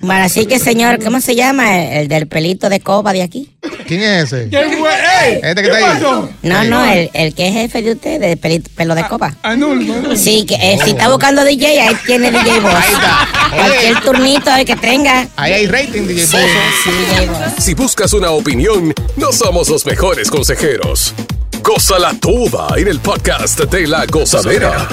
Bueno, 0.00 0.24
así 0.24 0.46
que 0.46 0.58
señor, 0.58 1.02
¿cómo 1.02 1.20
se 1.20 1.34
llama? 1.34 1.78
El, 1.82 2.02
el 2.02 2.08
del 2.08 2.26
pelito 2.28 2.68
de 2.68 2.80
coba 2.80 3.12
de 3.12 3.22
aquí. 3.22 3.52
¿Quién 3.88 4.02
es 4.02 4.32
ese? 4.32 4.48
¿Qué 4.50 4.76
fue? 4.78 4.90
¡Ey! 4.90 5.40
Este 5.42 5.54
que 5.56 5.62
¿Qué 5.62 5.66
está 5.68 5.76
ahí. 5.76 5.84
pasó? 5.94 6.30
No, 6.42 6.64
no, 6.64 6.84
el, 6.84 7.10
el 7.14 7.34
que 7.34 7.48
es 7.48 7.54
jefe 7.54 7.82
de 7.82 7.92
usted, 7.92 8.20
de 8.20 8.36
pelito, 8.36 8.70
pelo 8.76 8.94
de 8.94 9.06
coba. 9.08 9.34
Anulmo, 9.42 9.94
anulmo. 9.94 10.16
Sí, 10.16 10.44
que 10.46 10.54
eh, 10.54 10.78
si 10.84 10.90
está 10.90 11.08
buscando 11.08 11.44
DJ, 11.44 11.80
ahí 11.80 11.96
tiene 12.06 12.30
DJ 12.30 12.60
Boss. 12.60 12.74
Ahí 12.74 12.92
está. 12.92 13.28
Cualquier 13.56 14.00
turnito 14.02 14.54
el 14.54 14.64
que 14.64 14.76
tenga. 14.76 15.28
Ahí 15.36 15.52
hay 15.52 15.66
rating, 15.66 16.02
DJ 16.06 16.26
Sí, 16.26 16.36
Bozo. 16.36 16.46
sí, 16.84 16.90
DJ 16.90 17.26
Boss. 17.28 17.64
Si 17.64 17.74
buscas 17.74 18.12
una 18.12 18.30
opinión, 18.30 18.92
no 19.16 19.32
somos 19.32 19.68
los 19.68 19.86
mejores 19.86 20.30
consejeros. 20.30 21.14
Gózala 21.62 22.14
toda 22.20 22.68
en 22.78 22.86
el 22.88 23.00
podcast 23.00 23.58
de 23.60 23.86
la 23.86 24.04
gozadera. 24.06 24.86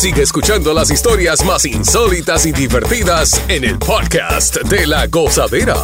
Sigue 0.00 0.22
escuchando 0.22 0.72
las 0.72 0.90
historias 0.90 1.44
más 1.44 1.66
insólitas 1.66 2.46
y 2.46 2.52
divertidas 2.52 3.38
en 3.48 3.64
el 3.64 3.78
podcast 3.78 4.56
de 4.62 4.86
la 4.86 5.06
gozadera. 5.08 5.76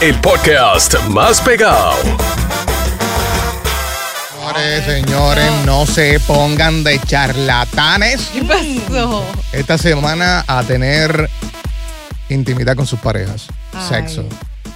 El 0.00 0.20
podcast 0.20 0.98
más 1.10 1.40
pegado. 1.40 1.92
Señores, 4.32 4.84
señores, 4.84 5.52
no 5.66 5.86
se 5.86 6.18
pongan 6.26 6.82
de 6.82 6.98
charlatanes 6.98 8.28
¿Qué 8.32 8.42
pasó? 8.42 9.24
esta 9.52 9.78
semana 9.78 10.44
a 10.48 10.64
tener 10.64 11.30
intimidad 12.30 12.74
con 12.74 12.88
sus 12.88 12.98
parejas. 12.98 13.46
Ay. 13.72 13.88
Sexo. 13.88 14.24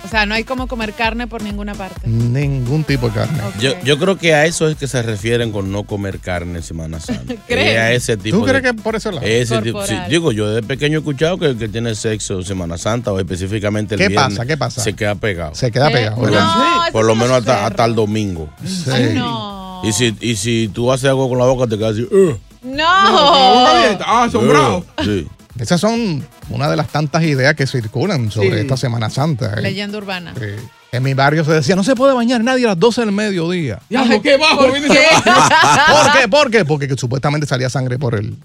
O 0.09 0.11
sea, 0.11 0.25
no 0.25 0.35
hay 0.35 0.44
como 0.44 0.66
comer 0.68 0.94
carne 0.94 1.27
por 1.27 1.42
ninguna 1.42 1.75
parte. 1.75 2.09
Ningún 2.09 2.83
tipo 2.83 3.09
de 3.11 3.14
carne. 3.14 3.38
Yo, 3.61 3.73
yo 3.85 3.99
creo 3.99 4.16
que 4.16 4.33
a 4.35 4.47
eso 4.47 4.66
es 4.66 4.77
que 4.77 4.87
se 4.88 5.03
refieren 5.03 5.53
con 5.53 5.71
no 5.71 5.83
comer 5.83 6.18
carne 6.18 6.57
en 6.59 6.62
Semana 6.62 6.99
Santa. 6.99 7.35
¿Crees? 7.47 7.73
Es 7.75 7.79
a 7.79 7.92
ese 7.92 8.16
tipo 8.16 8.38
¿Tú 8.38 8.44
crees 8.44 8.62
de- 8.62 8.71
que 8.75 8.75
por 8.83 8.97
eso 8.97 9.11
lado? 9.12 9.27
Ese 9.27 9.61
tipo, 9.61 9.85
sí, 9.87 9.94
digo, 10.09 10.33
yo 10.33 10.49
de 10.49 10.62
pequeño 10.62 10.97
he 10.97 11.01
escuchado 11.01 11.37
que 11.38 11.44
el 11.47 11.59
que 11.59 11.68
tiene 11.68 11.94
sexo 11.94 12.38
en 12.38 12.44
Semana 12.47 12.79
Santa 12.79 13.12
o 13.12 13.18
específicamente 13.21 13.97
el 13.97 14.01
¿Qué 14.01 14.09
viernes 14.09 14.31
pasa? 14.31 14.47
¿Qué 14.47 14.57
pasa? 14.57 14.83
se 14.83 14.94
queda 14.94 15.14
pegado. 15.14 15.55
Se 15.55 15.71
queda 15.71 15.90
pegado. 15.90 16.16
por. 16.16 16.31
No, 16.33 16.38
eso 16.38 16.92
por 16.92 17.05
lo 17.05 17.14
menos 17.14 17.33
hasta, 17.37 17.66
hasta 17.66 17.85
el 17.85 17.94
domingo. 17.94 18.49
Sí. 18.64 18.90
Ay, 18.90 19.12
no. 19.14 19.83
Y 19.85 19.92
si, 19.92 20.16
y 20.23 20.37
si 20.37 20.68
tú 20.73 20.90
haces 20.90 21.11
algo 21.11 21.29
con 21.29 21.38
la 21.38 21.44
boca, 21.44 21.66
te 21.66 21.77
quedas 21.77 21.92
así. 21.92 22.03
"Ugh". 22.11 22.38
No. 22.62 22.85
Ah, 22.87 24.25
asombrado. 24.25 24.85
Sí. 25.05 25.27
Esas 25.59 25.81
son 25.81 26.27
una 26.51 26.68
de 26.71 26.77
las 26.77 26.88
tantas 26.88 27.23
ideas 27.25 27.55
que 27.55 27.66
circulan 27.66 28.31
sobre 28.31 28.51
Sí. 28.55 28.61
esta 28.61 28.77
Semana 28.77 29.11
Santa. 29.11 29.55
¿eh? 29.57 29.62
Leyenda 29.62 29.99
urbana. 29.99 30.35
Sí. 30.38 30.47
En 30.92 31.03
mi 31.03 31.12
barrio 31.14 31.44
se 31.44 31.53
decía, 31.53 31.77
no 31.77 31.85
se 31.85 31.94
puede 31.94 32.14
bañar 32.14 32.42
nadie 32.42 32.64
a 32.64 32.68
las 32.68 32.79
12 32.79 33.03
del 33.03 33.12
mediodía. 33.12 33.79
Diablo, 33.90 34.23
qué 34.23 34.37
bajo 34.38 34.57
¿Por 34.59 34.73
qué? 34.73 34.81
¿Por 34.88 36.12
qué? 36.12 36.29
¿Por 36.29 36.51
qué? 36.51 36.64
Porque 36.64 36.88
que 36.88 36.97
supuestamente 36.97 37.47
salía 37.47 37.68
sangre 37.68 37.99
por 37.99 38.14
el... 38.14 38.37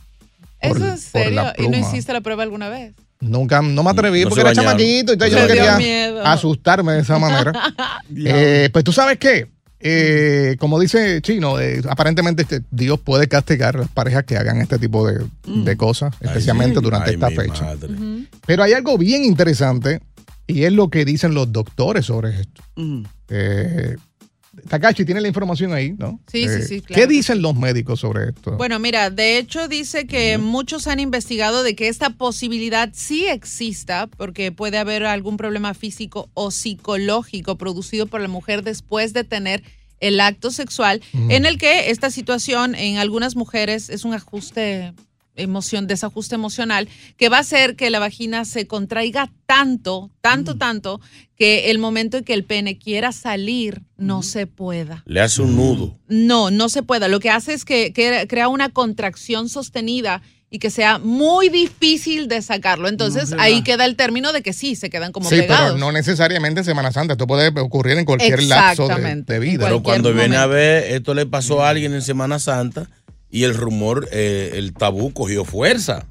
por- 0.62 0.78
¿Eso 0.78 0.94
es 0.94 1.06
por 1.12 1.22
serio? 1.22 1.36
la 1.42 1.54
¿Y 1.58 1.68
no 1.70 1.78
hiciste 1.78 2.12
la 2.14 2.22
prueba 2.22 2.44
alguna 2.44 2.70
vez? 2.70 2.94
Nunca, 3.22 3.62
no 3.62 3.84
me 3.84 3.90
atreví 3.92 4.24
No 4.24 4.30
porque 4.30 4.42
era 4.42 4.54
chamaquito 4.54 5.14
y 5.14 5.18
tal, 5.18 5.30
yo 5.32 5.40
no 5.40 5.48
quería 5.48 5.78
miedo. 5.78 6.26
asustarme 6.26 6.92
de 6.94 7.02
esa 7.02 7.18
manera. 7.20 7.54
Eh, 8.26 8.70
pues 8.74 8.84
tú 8.84 8.92
sabes 8.92 9.18
qué, 9.18 9.48
eh, 9.84 10.56
como 10.60 10.80
dice 10.80 11.22
Chino, 11.22 11.60
eh, 11.60 11.82
aparentemente 11.90 12.44
este, 12.44 12.62
Dios 12.72 13.00
puede 13.00 13.28
castigar 13.28 13.76
a 13.76 13.80
las 13.80 13.90
parejas 13.90 14.24
que 14.24 14.38
hagan 14.38 14.62
este 14.62 14.80
tipo 14.80 15.06
de, 15.06 15.26
de 15.46 15.78
cosas, 15.78 16.16
especialmente 16.22 16.80
durante 16.80 17.10
Ay, 17.10 17.16
esta 17.16 17.30
fecha. 17.30 17.64
madre. 17.66 17.94
Pero 18.46 18.64
hay 18.64 18.74
algo 18.74 18.98
bien 18.98 19.26
interesante 19.26 20.00
y 20.48 20.64
es 20.64 20.72
lo 20.74 20.90
que 20.90 21.06
dicen 21.06 21.34
los 21.34 21.52
doctores 21.52 22.06
sobre 22.06 22.40
esto. 22.40 22.64
Eh, 23.30 23.98
Takashi 24.70 25.04
tiene 25.04 25.22
la 25.22 25.28
información 25.28 25.74
ahí, 25.74 25.94
¿no? 25.98 26.20
Sí, 26.32 26.44
sí, 26.44 26.54
Eh, 26.54 26.62
sí, 26.62 26.82
claro 26.82 27.02
¿Qué 27.02 27.08
dicen 27.08 27.42
los 27.42 27.56
médicos 27.56 28.00
sobre 28.00 28.30
esto? 28.30 28.56
Bueno, 28.58 28.78
mira, 28.80 29.10
de 29.10 29.38
hecho 29.38 29.68
dice 29.68 30.06
que 30.06 30.38
muchos 30.38 30.88
han 30.88 31.00
investigado 31.00 31.64
de 31.64 31.76
que 31.76 31.88
esta 31.88 32.12
posibilidad 32.12 32.90
sí 32.94 33.26
exista 33.26 34.08
porque 34.08 34.52
puede 34.52 34.78
haber 34.78 35.06
algún 35.06 35.38
problema 35.38 35.74
físico 35.74 36.30
o 36.34 36.52
psicológico 36.52 37.58
producido 37.58 38.06
por 38.06 38.22
la 38.22 38.28
mujer 38.28 38.64
después 38.64 39.14
de 39.14 39.24
tener 39.24 39.64
el 40.00 40.20
acto 40.20 40.52
sexual, 40.52 41.02
en 41.14 41.46
el 41.46 41.58
que 41.58 41.90
esta 41.90 42.12
situación 42.12 42.76
en 42.76 42.98
algunas 42.98 43.38
mujeres 43.38 43.90
es 43.90 44.04
un 44.04 44.14
ajuste 44.14 44.94
emoción, 45.36 45.88
desajuste 45.88 46.36
emocional, 46.36 46.88
que 47.18 47.30
va 47.30 47.38
a 47.38 47.42
hacer 47.42 47.76
que 47.76 47.90
la 47.90 48.00
vagina 48.00 48.46
se 48.46 48.68
contraiga 48.68 49.32
tanto, 49.46 50.12
tanto, 50.22 50.56
tanto, 50.56 51.02
que 51.36 51.72
el 51.72 51.80
momento 51.80 52.18
en 52.18 52.24
que 52.24 52.34
el 52.34 52.44
pene 52.44 52.78
quiera 52.78 53.12
salir, 53.12 53.82
no 53.98 54.22
se 54.22 54.48
pueda. 54.48 55.04
Le 55.06 55.22
hace 55.22 55.42
un 55.42 55.56
nudo. 55.56 55.98
No, 56.08 56.52
no 56.52 56.70
se 56.70 56.84
pueda. 56.84 57.08
Lo 57.08 57.20
que 57.20 57.30
hace 57.30 57.54
es 57.54 57.66
que, 57.66 57.94
que 57.94 58.28
crea 58.28 58.48
una 58.48 58.70
contracción 58.70 59.50
sostenida 59.50 60.22
y 60.54 60.60
que 60.60 60.70
sea 60.70 61.00
muy 61.00 61.50
difícil 61.50 62.28
de 62.28 62.40
sacarlo. 62.44 62.88
Entonces 62.88 63.32
No, 63.32 63.42
ahí 63.42 63.64
queda 63.64 63.86
el 63.86 63.96
término 63.96 64.32
de 64.34 64.44
que 64.44 64.54
sí, 64.54 64.76
se 64.76 64.92
quedan 64.92 65.12
como 65.12 65.28
sí, 65.28 65.38
pegados. 65.38 65.74
pero 65.74 65.78
no 65.80 65.92
necesariamente 65.92 66.60
en 66.60 66.66
Semana 66.66 66.92
Santa. 66.92 67.14
Esto 67.14 67.26
puede 67.26 67.48
ocurrir 67.60 67.98
en 67.98 68.06
cualquier 68.06 68.44
lapso 68.44 68.84
de, 68.84 68.90
Exactamente. 68.90 69.34
de 69.34 69.40
vida. 69.40 69.66
Pero 69.66 69.82
cuando 69.82 70.14
viene 70.14 70.38
a 70.38 70.46
ver, 70.46 70.92
esto 70.94 71.16
le 71.16 71.26
pasó 71.26 71.64
a 71.64 71.70
alguien 71.70 71.96
en 71.96 72.04
Semana 72.04 72.38
Santa 72.38 72.88
y 73.34 73.44
el 73.46 73.56
rumor, 73.56 74.08
eh, 74.12 74.52
el 74.54 74.74
tabú 74.74 75.12
cogió 75.12 75.44
fuerza. 75.44 76.06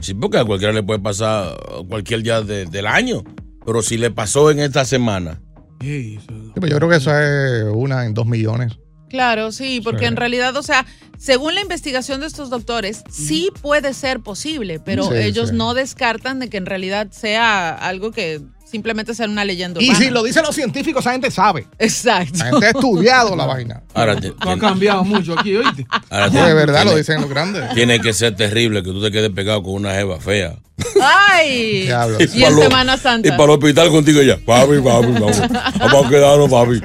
Sí, 0.00 0.14
porque 0.14 0.38
a 0.38 0.44
cualquiera 0.44 0.72
le 0.72 0.82
puede 0.84 1.00
pasar 1.00 1.56
cualquier 1.88 2.22
día 2.22 2.40
de- 2.42 2.64
del 2.66 2.86
año. 2.86 3.24
Pero 3.66 3.82
si 3.82 3.98
le 3.98 4.10
pasó 4.10 4.50
en 4.50 4.60
esta 4.60 4.84
semana. 4.84 5.40
Sí, 5.80 6.18
pero 6.54 6.66
yo 6.68 6.76
creo 6.76 6.88
que 6.88 6.96
eso 6.96 7.10
es 7.18 7.64
una 7.74 8.06
en 8.06 8.14
dos 8.14 8.26
millones. 8.26 8.78
Claro, 9.10 9.52
sí, 9.52 9.80
porque 9.82 10.00
Sí. 10.00 10.04
en 10.06 10.16
realidad, 10.16 10.54
o 10.56 10.62
sea, 10.62 10.86
según 11.18 11.54
la 11.54 11.60
investigación 11.62 12.20
de 12.20 12.26
estos 12.26 12.50
doctores, 12.50 13.02
sí 13.10 13.50
puede 13.60 13.92
ser 13.94 14.20
posible, 14.20 14.80
pero 14.80 15.04
Sí, 15.08 15.16
ellos 15.16 15.48
sí. 15.50 15.56
no 15.56 15.74
descartan 15.74 16.38
de 16.40 16.48
que 16.48 16.56
en 16.58 16.66
realidad 16.66 17.08
sea 17.10 17.70
algo 17.74 18.10
que 18.12 18.40
simplemente 18.70 19.14
sea 19.14 19.26
una 19.26 19.44
leyenda 19.44 19.80
Y 19.82 19.94
si 19.94 20.10
lo 20.10 20.22
dicen 20.22 20.42
los 20.42 20.54
científicos, 20.54 21.02
esa 21.04 21.12
gente 21.12 21.30
sabe. 21.30 21.66
Exacto. 21.78 22.38
La 22.38 22.44
gente 22.46 22.66
ha 22.66 22.70
estudiado 22.70 23.34
la 23.36 23.46
vaina. 23.46 23.82
Ahora, 23.94 24.16
te- 24.20 24.28
has 24.28 24.34
tiene- 24.36 24.58
cambiado 24.60 25.04
mucho 25.04 25.38
aquí, 25.38 25.56
oíste. 25.56 25.86
ahora 26.10 26.30
tiene- 26.30 26.46
de 26.48 26.54
verdad 26.54 26.84
lo 26.84 26.96
dicen 26.96 27.20
los 27.20 27.30
grandes. 27.30 27.72
Tiene 27.74 28.00
que 28.00 28.12
ser 28.12 28.34
terrible 28.36 28.82
que 28.82 28.90
tú 28.90 29.02
te 29.02 29.10
quedes 29.10 29.30
pegado 29.30 29.62
con 29.62 29.74
una 29.74 29.92
jeva 29.94 30.20
fea. 30.20 30.56
¡Ay! 31.02 31.82
Diablo. 31.86 32.18
Y 32.20 32.26
pa' 32.40 32.48
en 32.48 32.56
lo- 32.56 32.62
Semana 32.62 32.96
Santa. 32.96 33.28
Y 33.28 33.30
para 33.32 33.44
el 33.44 33.50
hospital 33.50 33.88
contigo 33.90 34.22
ya. 34.22 34.36
Papi, 34.36 34.78
papi, 34.80 35.06
vamos. 35.12 35.40
Vamos 35.78 36.06
a 36.06 36.08
quedarnos, 36.08 36.50
papi. 36.50 36.80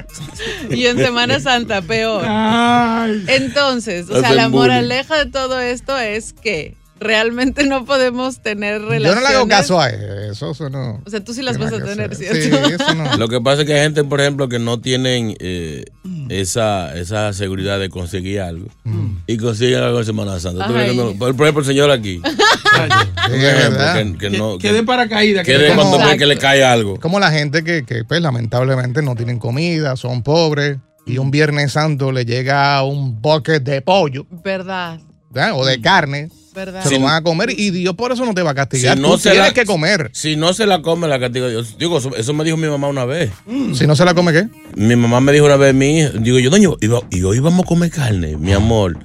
Y 0.70 0.86
en 0.86 0.96
Semana 0.98 1.38
Santa, 1.40 1.80
peor. 1.82 2.24
Ay. 2.26 3.24
Entonces, 3.28 4.08
o 4.10 4.18
sea, 4.20 4.32
la 4.32 4.48
moraleja 4.48 5.16
de 5.24 5.30
todo 5.30 5.60
esto 5.60 5.96
es 5.98 6.32
que 6.32 6.74
realmente 7.04 7.64
no 7.64 7.84
podemos 7.84 8.40
tener 8.40 8.80
Yo 8.80 8.88
relaciones. 8.88 9.22
no 9.22 9.28
le 9.28 9.36
hago 9.36 9.48
caso 9.48 9.80
a 9.80 9.90
eso. 9.90 10.50
Eso 10.50 10.70
no. 10.70 11.00
O 11.04 11.10
sea, 11.10 11.22
tú 11.22 11.32
sí 11.32 11.42
las 11.42 11.58
vas 11.58 11.72
a 11.72 11.84
tener. 11.84 12.14
¿cierto? 12.16 12.36
Sí, 12.36 12.74
eso 12.74 12.94
no. 12.94 13.16
Lo 13.16 13.28
que 13.28 13.40
pasa 13.40 13.62
es 13.62 13.66
que 13.66 13.74
hay 13.74 13.82
gente, 13.82 14.02
por 14.04 14.20
ejemplo, 14.20 14.48
que 14.48 14.58
no 14.58 14.80
tienen 14.80 15.36
eh, 15.38 15.84
esa, 16.28 16.96
esa 16.96 17.32
seguridad 17.32 17.78
de 17.78 17.90
conseguir 17.90 18.40
algo. 18.40 18.66
Y 19.26 19.36
consiguen 19.36 19.82
algo 19.82 20.00
en 20.00 20.06
Semana 20.06 20.40
Santa. 20.40 20.66
Tú 20.66 20.72
por 21.18 21.36
por 21.36 21.46
ejemplo, 21.46 21.60
el 21.60 21.66
señor 21.66 21.90
aquí. 21.90 22.20
Sí, 22.74 23.36
ejemplo, 23.36 24.18
que, 24.18 24.30
que 24.30 24.36
no. 24.36 24.58
que 24.58 24.72
de 24.72 24.82
paracaídas. 24.82 25.46
que 25.46 25.56
de 25.56 25.74
cuando 25.74 25.98
ve 25.98 26.18
que 26.18 26.26
le 26.26 26.36
cae 26.36 26.64
algo. 26.64 26.98
Como 26.98 27.20
la 27.20 27.30
gente 27.30 27.62
que, 27.62 27.84
que, 27.84 28.04
pues, 28.04 28.20
lamentablemente 28.20 29.00
no 29.00 29.14
tienen 29.14 29.38
comida, 29.38 29.96
son 29.96 30.22
pobres, 30.22 30.78
y 31.06 31.18
un 31.18 31.30
Viernes 31.30 31.72
Santo 31.72 32.12
le 32.12 32.24
llega 32.24 32.82
un 32.82 33.20
bucket 33.20 33.62
de 33.62 33.82
pollo 33.82 34.26
Verdad, 34.42 35.00
¿verdad? 35.30 35.52
o 35.54 35.64
de 35.64 35.80
carne, 35.80 36.30
verdad. 36.54 36.84
se 36.84 36.98
lo 36.98 37.04
van 37.04 37.16
a 37.16 37.22
comer 37.22 37.50
y 37.50 37.70
Dios 37.70 37.94
por 37.94 38.12
eso 38.12 38.24
no 38.24 38.32
te 38.34 38.42
va 38.42 38.52
a 38.52 38.54
castigar. 38.54 38.96
Si 38.96 39.02
no 39.02 39.10
Tú 39.12 39.18
se 39.18 39.30
tienes 39.30 39.48
la- 39.48 39.54
que 39.54 39.64
comer. 39.66 40.10
Si 40.14 40.36
no 40.36 40.54
se 40.54 40.66
la 40.66 40.80
come, 40.80 41.08
la 41.08 41.18
castiga 41.20 41.48
Dios. 41.48 41.76
Digo, 41.78 41.98
eso, 41.98 42.14
eso 42.16 42.32
me 42.32 42.44
dijo 42.44 42.56
mi 42.56 42.68
mamá 42.68 42.88
una 42.88 43.04
vez. 43.04 43.30
Si 43.74 43.86
no 43.86 43.94
se 43.96 44.04
la 44.04 44.14
come, 44.14 44.32
¿qué? 44.32 44.48
Mi 44.76 44.96
mamá 44.96 45.20
me 45.20 45.32
dijo 45.32 45.44
una 45.44 45.56
vez, 45.56 45.74
mi 45.74 45.98
hija, 45.98 46.10
digo 46.18 46.38
yo, 46.38 46.48
doño, 46.50 46.76
y, 46.80 46.86
y 47.18 47.22
hoy 47.22 47.38
vamos 47.40 47.64
a 47.64 47.66
comer 47.68 47.90
carne, 47.90 48.36
mi 48.36 48.52
amor. 48.52 48.96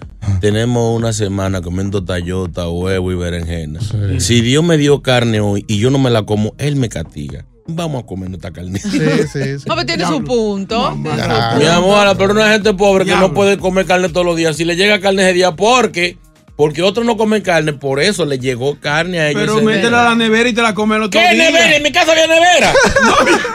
Tenemos 0.42 0.96
una 0.98 1.12
semana 1.12 1.62
comiendo 1.62 2.04
tallota, 2.04 2.70
huevo 2.70 3.12
y 3.12 3.16
berenjena. 3.16 3.80
Si 4.20 4.42
Dios 4.42 4.64
me 4.64 4.78
dio 4.78 5.02
carne 5.02 5.40
hoy 5.42 5.66
y 5.68 5.80
yo 5.80 5.90
no 5.90 5.98
me 5.98 6.10
la 6.10 6.24
como, 6.24 6.54
Él 6.58 6.76
me 6.76 6.88
castiga. 6.90 7.46
Vamos 7.72 8.04
a 8.04 8.06
comer 8.06 8.32
esta 8.32 8.52
carne. 8.52 8.80
Sí, 8.80 8.90
sí, 8.90 9.00
sí. 9.60 9.64
No, 9.68 9.76
pero 9.76 9.86
tiene 9.86 10.06
su 10.06 10.24
punto. 10.24 10.96
Mi 10.96 11.66
amor, 11.68 12.16
pero 12.18 12.34
una 12.34 12.52
gente 12.52 12.74
pobre 12.74 13.06
que 13.06 13.16
no 13.16 13.34
puede 13.34 13.58
comer 13.58 13.86
carne 13.86 14.10
todos 14.10 14.26
los 14.26 14.36
días. 14.36 14.56
Si 14.58 14.66
le 14.66 14.76
llega 14.76 15.00
carne 15.00 15.24
ese 15.24 15.34
día, 15.34 15.56
porque 15.56 16.18
porque 16.60 16.84
otros 16.84 17.06
no 17.06 17.16
comen 17.16 17.42
carne, 17.42 17.72
por 17.72 18.02
eso 18.02 18.26
le 18.26 18.38
llegó 18.38 18.78
carne 18.82 19.18
a 19.22 19.30
ellos. 19.30 19.44
Pero 19.44 19.62
métela 19.62 20.02
a 20.02 20.10
la 20.10 20.16
nevera 20.16 20.50
y 20.50 20.54
te 20.54 20.62
la 20.62 20.74
come 20.74 20.98
el 20.98 21.04
otro 21.04 21.18
¿Qué 21.18 21.34
día. 21.34 21.46
nevera? 21.46 21.78
En 21.78 21.84
mi 21.84 21.90
casa 21.94 22.12
había 22.12 22.28
nevera. 22.28 22.74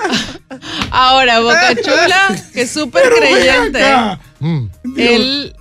Ahora, 0.91 1.41
Boca 1.41 1.75
Chula, 1.83 2.35
que 2.55 2.63
es 2.63 2.71
súper 2.71 3.11
creyente. 3.11 3.83
Mm. 4.41 4.69
Él, 4.97 5.55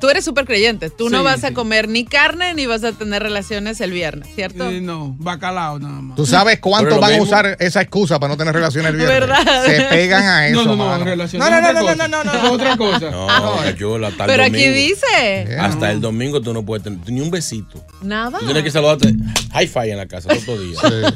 tú 0.00 0.08
eres 0.08 0.24
súper 0.24 0.44
creyente. 0.44 0.90
Tú 0.90 1.08
no 1.10 1.18
Sí, 1.18 1.24
vas 1.24 1.44
a 1.44 1.52
comer 1.54 1.88
ni 1.88 2.04
carne 2.04 2.54
ni 2.54 2.66
vas 2.66 2.84
a 2.84 2.92
tener 2.92 3.22
relaciones 3.22 3.80
el 3.80 3.90
viernes, 3.92 4.28
¿cierto? 4.34 4.70
Eh, 4.70 4.80
no, 4.80 5.14
bacalao 5.18 5.78
nada 5.78 6.00
más. 6.00 6.16
Tú 6.16 6.26
sabes 6.26 6.56
Pero 6.56 6.60
cuánto 6.62 6.90
lo 6.96 7.00
van 7.00 7.14
a 7.14 7.22
usar 7.22 7.56
esa 7.60 7.80
excusa 7.80 8.18
para 8.18 8.32
no 8.32 8.36
tener 8.36 8.54
relaciones 8.54 8.90
el 8.90 8.96
viernes. 8.96 9.20
¿Verdad? 9.20 9.64
Se 9.64 9.80
pegan 9.82 10.22
a 10.24 10.46
eso, 10.48 10.64
no, 10.64 10.64
no, 10.64 10.76
no, 10.76 10.84
mano. 10.86 11.04
No, 11.04 11.16
no, 11.16 11.72
no, 11.72 11.94
no, 11.94 12.08
no, 12.08 12.24
no, 12.24 12.52
otra 12.52 12.76
cosa. 12.76 13.10
No, 13.10 13.70
yo 13.72 13.98
la 13.98 14.10
Pero 14.10 14.42
aquí 14.44 14.68
dice. 14.68 15.56
Hasta 15.58 15.90
el 15.90 16.00
domingo 16.00 16.40
tú 16.40 16.52
no 16.52 16.64
puedes 16.64 16.84
tener 16.84 16.98
ni 17.10 17.20
un 17.20 17.30
besito. 17.30 17.84
Nada. 18.02 18.38
Tú 18.38 18.44
tienes 18.44 18.62
que 18.62 18.70
saludarte. 18.70 19.14
Hi-fi 19.54 19.90
en 19.90 19.96
la 19.96 20.06
casa 20.06 20.28
todos 20.28 20.46
los 20.46 20.60
días. 20.60 21.14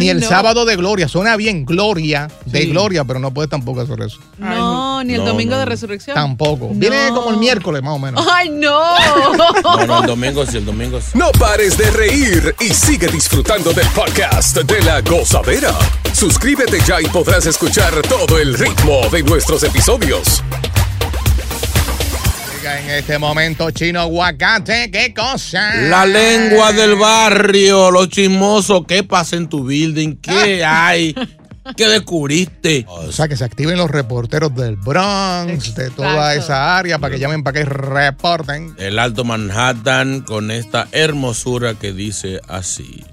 Ni 0.00 0.08
el 0.08 0.20
no. 0.20 0.26
sábado 0.28 0.64
de 0.64 0.76
gloria. 0.76 1.08
Suena 1.08 1.36
bien 1.36 1.64
gloria, 1.64 2.28
de 2.46 2.66
gloria, 2.66 3.04
pero 3.04 3.18
no 3.18 3.32
puedes 3.32 3.50
tampoco 3.50 3.80
hacer 3.80 4.00
eso. 4.02 4.18
No, 4.38 5.02
ni 5.04 5.14
el 5.14 5.24
domingo 5.24 5.56
de 5.56 5.64
resurrección. 5.64 6.14
Tampoco. 6.14 6.70
Viene 6.72 7.08
como 7.14 7.30
el 7.30 7.36
miércoles, 7.38 7.82
más 7.82 7.97
o 7.98 8.00
menos. 8.00 8.26
Ay, 8.32 8.48
no. 8.48 8.96
No, 9.62 9.86
no, 9.86 10.00
el 10.00 10.06
domingo 10.06 10.46
sí, 10.46 10.56
el 10.56 10.64
domingo 10.64 11.00
sí. 11.00 11.10
No 11.14 11.30
pares 11.32 11.76
de 11.76 11.90
reír 11.90 12.54
y 12.60 12.72
sigue 12.72 13.08
disfrutando 13.08 13.72
del 13.72 13.86
podcast 13.88 14.56
de 14.56 14.82
la 14.82 15.00
gozadera. 15.02 15.74
Suscríbete 16.12 16.78
ya 16.86 17.00
y 17.00 17.06
podrás 17.06 17.46
escuchar 17.46 17.94
todo 18.02 18.38
el 18.38 18.54
ritmo 18.54 19.08
de 19.10 19.22
nuestros 19.22 19.62
episodios. 19.62 20.42
En 22.64 22.90
este 22.90 23.18
momento, 23.18 23.70
chino 23.70 24.00
aguacate, 24.00 24.90
¿qué 24.90 25.14
cosa? 25.14 25.74
La 25.74 26.04
lengua 26.04 26.70
del 26.72 26.96
barrio, 26.96 27.90
los 27.90 28.10
chismosos, 28.10 28.82
¿qué 28.86 29.02
pasa 29.02 29.36
en 29.36 29.48
tu 29.48 29.64
building? 29.64 30.16
¿Qué 30.16 30.62
hay? 30.66 31.14
¿Qué 31.76 31.88
descubriste? 31.88 32.84
O 32.88 33.12
sea, 33.12 33.28
que 33.28 33.36
se 33.36 33.44
activen 33.44 33.76
los 33.76 33.90
reporteros 33.90 34.54
del 34.54 34.76
Bronx, 34.76 35.74
de 35.74 35.90
toda 35.90 36.34
esa 36.34 36.76
área, 36.76 36.98
para 36.98 37.14
que 37.14 37.20
llamen 37.20 37.42
para 37.42 37.58
que 37.58 37.64
reporten. 37.64 38.74
El 38.78 38.98
Alto 38.98 39.24
Manhattan 39.24 40.22
con 40.22 40.50
esta 40.50 40.88
hermosura 40.92 41.74
que 41.74 41.92
dice 41.92 42.40
así. 42.48 43.04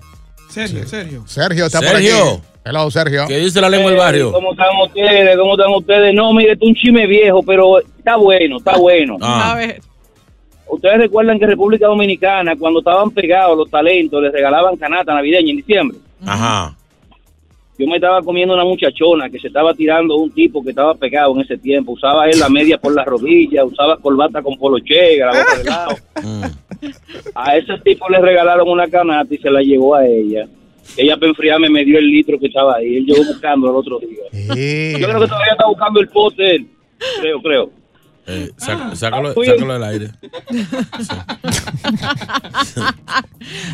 Serio, 0.50 0.88
serio. 0.88 1.24
Sergio 1.28 1.66
está 1.66 1.80
Sergio. 1.80 2.20
por 2.20 2.34
aquí. 2.34 2.42
Hello, 2.64 2.90
Sergio. 2.90 3.28
¿Qué 3.28 3.38
dice 3.38 3.62
la 3.62 3.70
lengua 3.70 3.92
del 3.92 4.00
barrio? 4.00 4.32
¿Cómo 4.32 4.52
están 4.54 4.70
ustedes? 4.84 5.38
¿Cómo 5.38 5.54
están 5.54 5.72
ustedes? 5.74 6.16
No, 6.16 6.34
mire, 6.34 6.54
es 6.54 6.62
un 6.62 6.74
chime 6.74 7.06
viejo, 7.06 7.44
pero 7.44 7.80
está 7.80 8.16
bueno, 8.16 8.58
está 8.58 8.78
bueno. 8.78 9.18
Ah. 9.22 9.52
A 9.52 9.56
ver. 9.56 9.82
Ustedes 10.68 10.98
recuerdan 10.98 11.38
que 11.38 11.46
en 11.46 11.52
República 11.52 11.86
Dominicana, 11.86 12.56
cuando 12.56 12.80
estaban 12.80 13.12
pegados 13.12 13.56
los 13.56 13.70
talentos, 13.70 14.22
les 14.24 14.32
regalaban 14.32 14.78
canasta 14.78 15.14
navideña 15.14 15.52
en 15.52 15.58
diciembre. 15.58 15.98
Ajá. 16.26 16.76
Yo 17.78 17.88
me 17.88 17.96
estaba 17.96 18.22
comiendo 18.22 18.54
una 18.54 18.64
muchachona 18.64 19.30
que 19.30 19.40
se 19.40 19.48
estaba 19.48 19.74
tirando 19.74 20.16
un 20.16 20.32
tipo 20.32 20.64
que 20.64 20.70
estaba 20.70 20.96
pegado 20.96 21.36
en 21.36 21.42
ese 21.42 21.58
tiempo. 21.58 21.92
Usaba 21.92 22.30
él 22.30 22.40
la 22.40 22.48
media 22.48 22.78
por 22.78 22.96
las 22.96 23.06
rodillas, 23.06 23.66
usaba 23.66 23.98
corbata 23.98 24.42
con 24.42 24.58
poloche, 24.58 25.18
la 25.18 25.28
boca 25.28 25.58
de 25.58 25.64
lado. 25.64 25.96
Mm. 26.24 26.44
A 27.36 27.58
ese 27.58 27.78
tipo 27.84 28.08
le 28.10 28.20
regalaron 28.20 28.70
una 28.70 28.88
canasta 28.88 29.34
y 29.34 29.38
se 29.38 29.50
la 29.50 29.62
llevó 29.62 29.96
a 29.96 30.06
ella. 30.06 30.48
Ella 30.98 31.16
para 31.18 31.30
enfriarme 31.30 31.70
me 31.70 31.84
dio 31.84 31.98
el 31.98 32.06
litro 32.06 32.40
que 32.40 32.48
estaba 32.48 32.76
ahí. 32.76 32.98
Él 32.98 33.06
llegó 33.06 33.26
buscando 33.26 33.70
el 33.70 33.76
otro 33.76 34.00
día. 34.00 34.98
Yo 35.00 35.08
creo 35.08 35.20
que 35.20 35.28
todavía 35.28 35.52
está 35.52 35.68
buscando 35.68 36.00
el 36.00 36.08
pote. 36.10 36.56
él. 36.56 36.68
Creo, 37.20 37.42
creo. 37.42 37.70
Eh, 38.28 38.52
saca- 38.58 38.96
sácalo, 38.96 39.34
Oye. 39.36 39.52
sácalo 39.52 39.74
del 39.74 39.84
aire. 39.84 40.12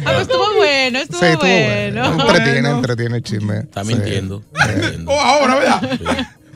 Ah, 0.05 0.11
pues 0.13 0.21
estuvo 0.21 0.53
bueno, 0.55 0.99
estuvo, 0.99 1.19
sí, 1.19 1.25
estuvo 1.25 1.47
bueno. 1.47 2.01
bueno. 2.15 2.21
Entretiene, 2.29 2.69
entretiene 2.69 3.15
el 3.17 3.23
chisme. 3.23 3.59
Está 3.59 3.83
Sí. 3.83 3.95
mintiendo. 3.95 4.43
mintiendo. 4.67 5.11
Oh, 5.11 5.19
ahora, 5.19 5.55
¿verdad? 5.55 5.81
Sí. 5.91 6.05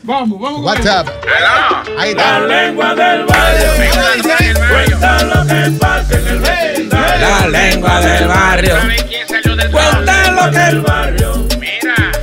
Vamos, 0.04 0.40
vamos. 0.40 0.62
WhatsApp. 0.62 1.08
Ahí 1.98 2.10
está. 2.12 2.40
La 2.40 2.46
lengua 2.48 2.94
del 2.96 3.26
barrio. 3.26 3.72
Cuenta 4.70 5.24
lo 5.24 5.48
que 5.48 5.72
pasa 5.80 6.20
en 6.20 6.28
el 6.28 6.40
vecindario. 6.40 7.28
La 7.28 7.48
lengua 7.48 8.02
del 8.02 8.28
barrio. 8.28 8.76
Cuenta 9.72 10.36
lo 10.36 10.52
que 10.52 10.76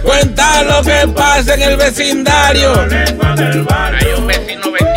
Cuenta 0.02 0.62
lo 0.64 0.82
que 0.82 1.08
pasa 1.14 1.54
en 1.54 1.62
el 1.62 1.76
vecindario. 1.76 2.72
Hay 2.80 4.12
un 4.18 4.26
vecino 4.26 4.62
hierba. 4.78 4.91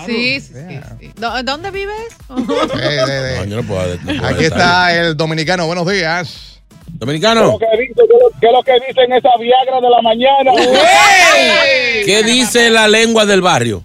Sí, 0.05 0.39
sí, 0.39 0.53
sí, 0.53 0.79
sí. 0.99 1.11
¿Dó- 1.19 1.41
¿Dónde 1.41 1.71
vives? 1.71 1.95
Eh, 2.29 2.35
eh, 2.79 3.05
eh. 3.09 3.35
No, 3.39 3.45
yo 3.45 3.55
no 3.55 3.63
puedo- 3.67 3.95
no 3.95 4.03
puedo 4.05 4.25
Aquí 4.27 4.43
estar 4.43 4.59
está 4.91 4.95
el 4.95 5.17
dominicano. 5.17 5.65
Buenos 5.65 5.89
días. 5.89 6.56
Dominicano, 6.93 7.57
que 7.59 7.65
dice, 7.77 8.01
¿qué 8.39 8.47
es 8.47 8.53
lo 8.53 8.63
que 8.63 8.73
dicen 8.87 9.13
esa 9.13 9.29
Viagra 9.39 9.81
de 9.81 9.89
la 9.89 10.01
mañana? 10.01 10.51
¿qué 12.05 12.23
dice 12.23 12.69
la 12.69 12.87
lengua 12.87 13.25
del 13.25 13.41
barrio? 13.41 13.83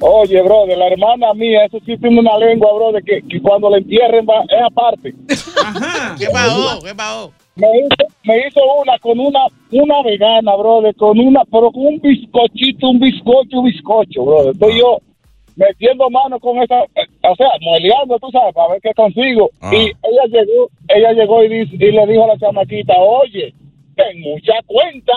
Oye, 0.00 0.40
bro, 0.42 0.66
de 0.66 0.76
la 0.76 0.88
hermana 0.88 1.34
mía, 1.34 1.64
eso 1.66 1.78
sí 1.84 1.96
tiene 1.98 2.20
una 2.20 2.38
lengua, 2.38 2.72
bro, 2.74 2.92
de 2.92 3.02
que, 3.02 3.22
que 3.28 3.40
cuando 3.40 3.68
la 3.68 3.78
entierren 3.78 4.26
va, 4.26 4.42
es 4.44 4.64
aparte. 4.64 5.14
Ajá. 5.62 6.16
¿Qué 6.18 6.26
pasó? 6.32 6.80
¿Qué 6.82 6.94
pasó? 6.94 7.32
Me 7.54 7.66
hizo, 7.80 8.14
me 8.24 8.38
hizo 8.38 8.60
una 8.80 8.98
con 8.98 9.20
una 9.20 9.40
una 9.72 10.02
vegana, 10.02 10.56
bro, 10.56 10.82
con 10.96 11.18
una, 11.18 11.42
pero 11.44 11.70
con 11.70 11.86
un 11.86 12.00
bizcochito, 12.00 12.88
un 12.88 13.00
bizcocho, 13.00 13.58
un 13.58 13.64
bizcocho, 13.64 14.24
bro. 14.24 14.50
Estoy 14.50 14.78
yo 14.78 14.98
metiendo 15.56 16.08
mano 16.10 16.38
con 16.40 16.62
esa, 16.62 16.82
eh, 16.82 17.06
o 17.22 17.36
sea, 17.36 17.48
moleando, 17.60 18.18
tú 18.18 18.30
sabes, 18.30 18.54
para 18.54 18.72
ver 18.72 18.80
qué 18.82 18.92
consigo. 18.94 19.50
Ah. 19.60 19.70
Y 19.74 19.86
ella 19.86 20.24
llegó, 20.28 20.68
ella 20.88 21.12
llegó 21.12 21.44
y, 21.44 21.48
dice- 21.48 21.76
y 21.76 21.92
le 21.92 22.06
dijo 22.06 22.24
a 22.24 22.28
la 22.28 22.38
chamaquita, 22.38 22.94
oye, 22.98 23.52
ten 23.96 24.20
mucha 24.20 24.54
cuenta, 24.66 25.12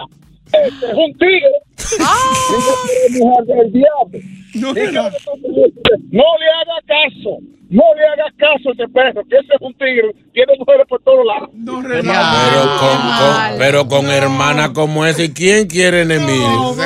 este 0.46 0.86
es 0.86 0.94
un 0.94 1.14
tigre. 1.18 1.52
Dice, 1.78 3.24
mujer 3.24 3.46
del 3.46 3.72
diablo. 3.72 4.20
No, 4.56 4.74
no. 4.74 4.74
no 4.74 6.24
le 6.40 6.48
haga 6.50 6.80
caso, 6.88 7.38
no 7.70 7.84
le 7.96 8.06
haga 8.08 8.32
caso 8.38 8.70
a 8.70 8.74
ese 8.74 8.88
perro, 8.94 9.22
que 9.30 9.36
ese 9.38 9.48
es 9.54 9.62
un 9.62 9.74
tigre, 9.74 10.16
tiene 10.34 10.54
mujeres 10.58 10.86
por 10.88 11.02
todos 11.04 11.26
lados. 11.26 11.50
No 11.54 11.82
Pero 11.82 12.78
con, 12.80 12.98
con- 12.98 13.58
pero 13.60 13.88
con 13.88 14.10
hermana 14.10 14.74
como 14.74 15.06
esa, 15.06 15.24
¿y 15.24 15.30
quién 15.34 15.68
quiere 15.68 16.02
enemigos? 16.04 16.78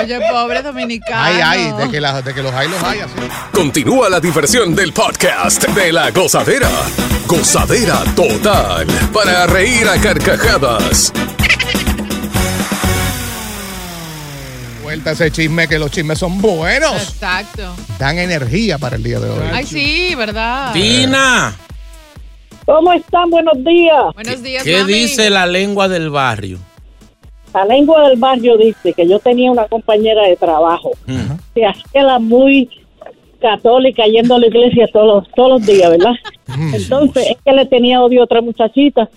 Oye, 0.00 0.18
pobre 0.30 0.62
dominicano. 0.62 1.16
Ay, 1.20 1.40
ay, 1.42 1.72
de 1.84 1.90
que, 1.90 2.00
la- 2.00 2.22
de 2.22 2.32
que 2.34 2.42
los 2.42 2.52
hay, 2.52 2.68
los 2.68 2.82
hay. 2.82 3.00
Así. 3.00 3.14
Continúa 3.52 4.08
la 4.08 4.20
diversión 4.20 4.74
del 4.74 4.92
podcast 4.92 5.66
de 5.68 5.92
la 5.92 6.10
gozadera. 6.10 6.68
Gozadera 7.26 8.04
total. 8.14 8.86
Para 9.12 9.46
reír 9.46 9.86
a 9.88 10.00
carcajadas. 10.00 11.12
Ese 15.06 15.30
chisme, 15.30 15.66
que 15.68 15.78
los 15.78 15.90
chismes 15.90 16.18
son 16.18 16.40
buenos. 16.40 16.92
Exacto. 16.94 17.74
Dan 17.98 18.18
energía 18.18 18.78
para 18.78 18.96
el 18.96 19.02
día 19.02 19.18
de 19.20 19.30
hoy. 19.30 19.40
Ay, 19.52 19.64
sí, 19.64 20.14
¿verdad? 20.16 20.72
Tina, 20.72 21.56
¿Cómo 22.66 22.92
están? 22.92 23.30
Buenos 23.30 23.64
días. 23.64 24.04
Buenos 24.14 24.42
días, 24.42 24.62
¿qué 24.62 24.80
mami. 24.80 24.92
dice 24.92 25.30
la 25.30 25.46
lengua 25.46 25.88
del 25.88 26.10
barrio? 26.10 26.58
La 27.54 27.64
lengua 27.64 28.06
del 28.08 28.18
barrio 28.18 28.58
dice 28.58 28.92
que 28.92 29.08
yo 29.08 29.18
tenía 29.20 29.50
una 29.50 29.64
compañera 29.66 30.22
de 30.28 30.36
trabajo 30.36 30.90
Mm. 31.06 31.32
que 31.54 31.64
hacía 31.64 32.02
la 32.02 32.18
muy 32.18 32.68
católica 33.40 34.04
yendo 34.04 34.34
a 34.34 34.38
la 34.40 34.48
iglesia 34.48 34.86
todos, 34.92 35.24
los- 35.24 35.34
todos 35.34 35.48
los 35.60 35.66
días, 35.66 35.90
¿verdad? 35.90 36.12
Entonces 36.74 37.28
es 37.30 37.36
que 37.42 37.52
le 37.52 37.64
tenía 37.66 38.02
odio 38.02 38.20
a 38.20 38.24
otra 38.24 38.42
muchachita 38.42 39.08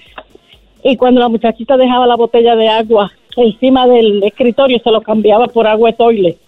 y 0.84 0.96
cuando 0.96 1.20
la 1.20 1.28
muchachita 1.28 1.76
dejaba 1.76 2.08
la 2.08 2.16
botella 2.16 2.56
de 2.56 2.70
agua 2.70 3.12
encima 3.38 3.88
del 3.88 4.24
escritorio 4.24 4.80
se 4.84 4.92
lo 4.92 5.02
cambiaba 5.02 5.48
por 5.48 5.68
agua 5.68 5.92
de 5.92 5.98
toile. 5.98 6.38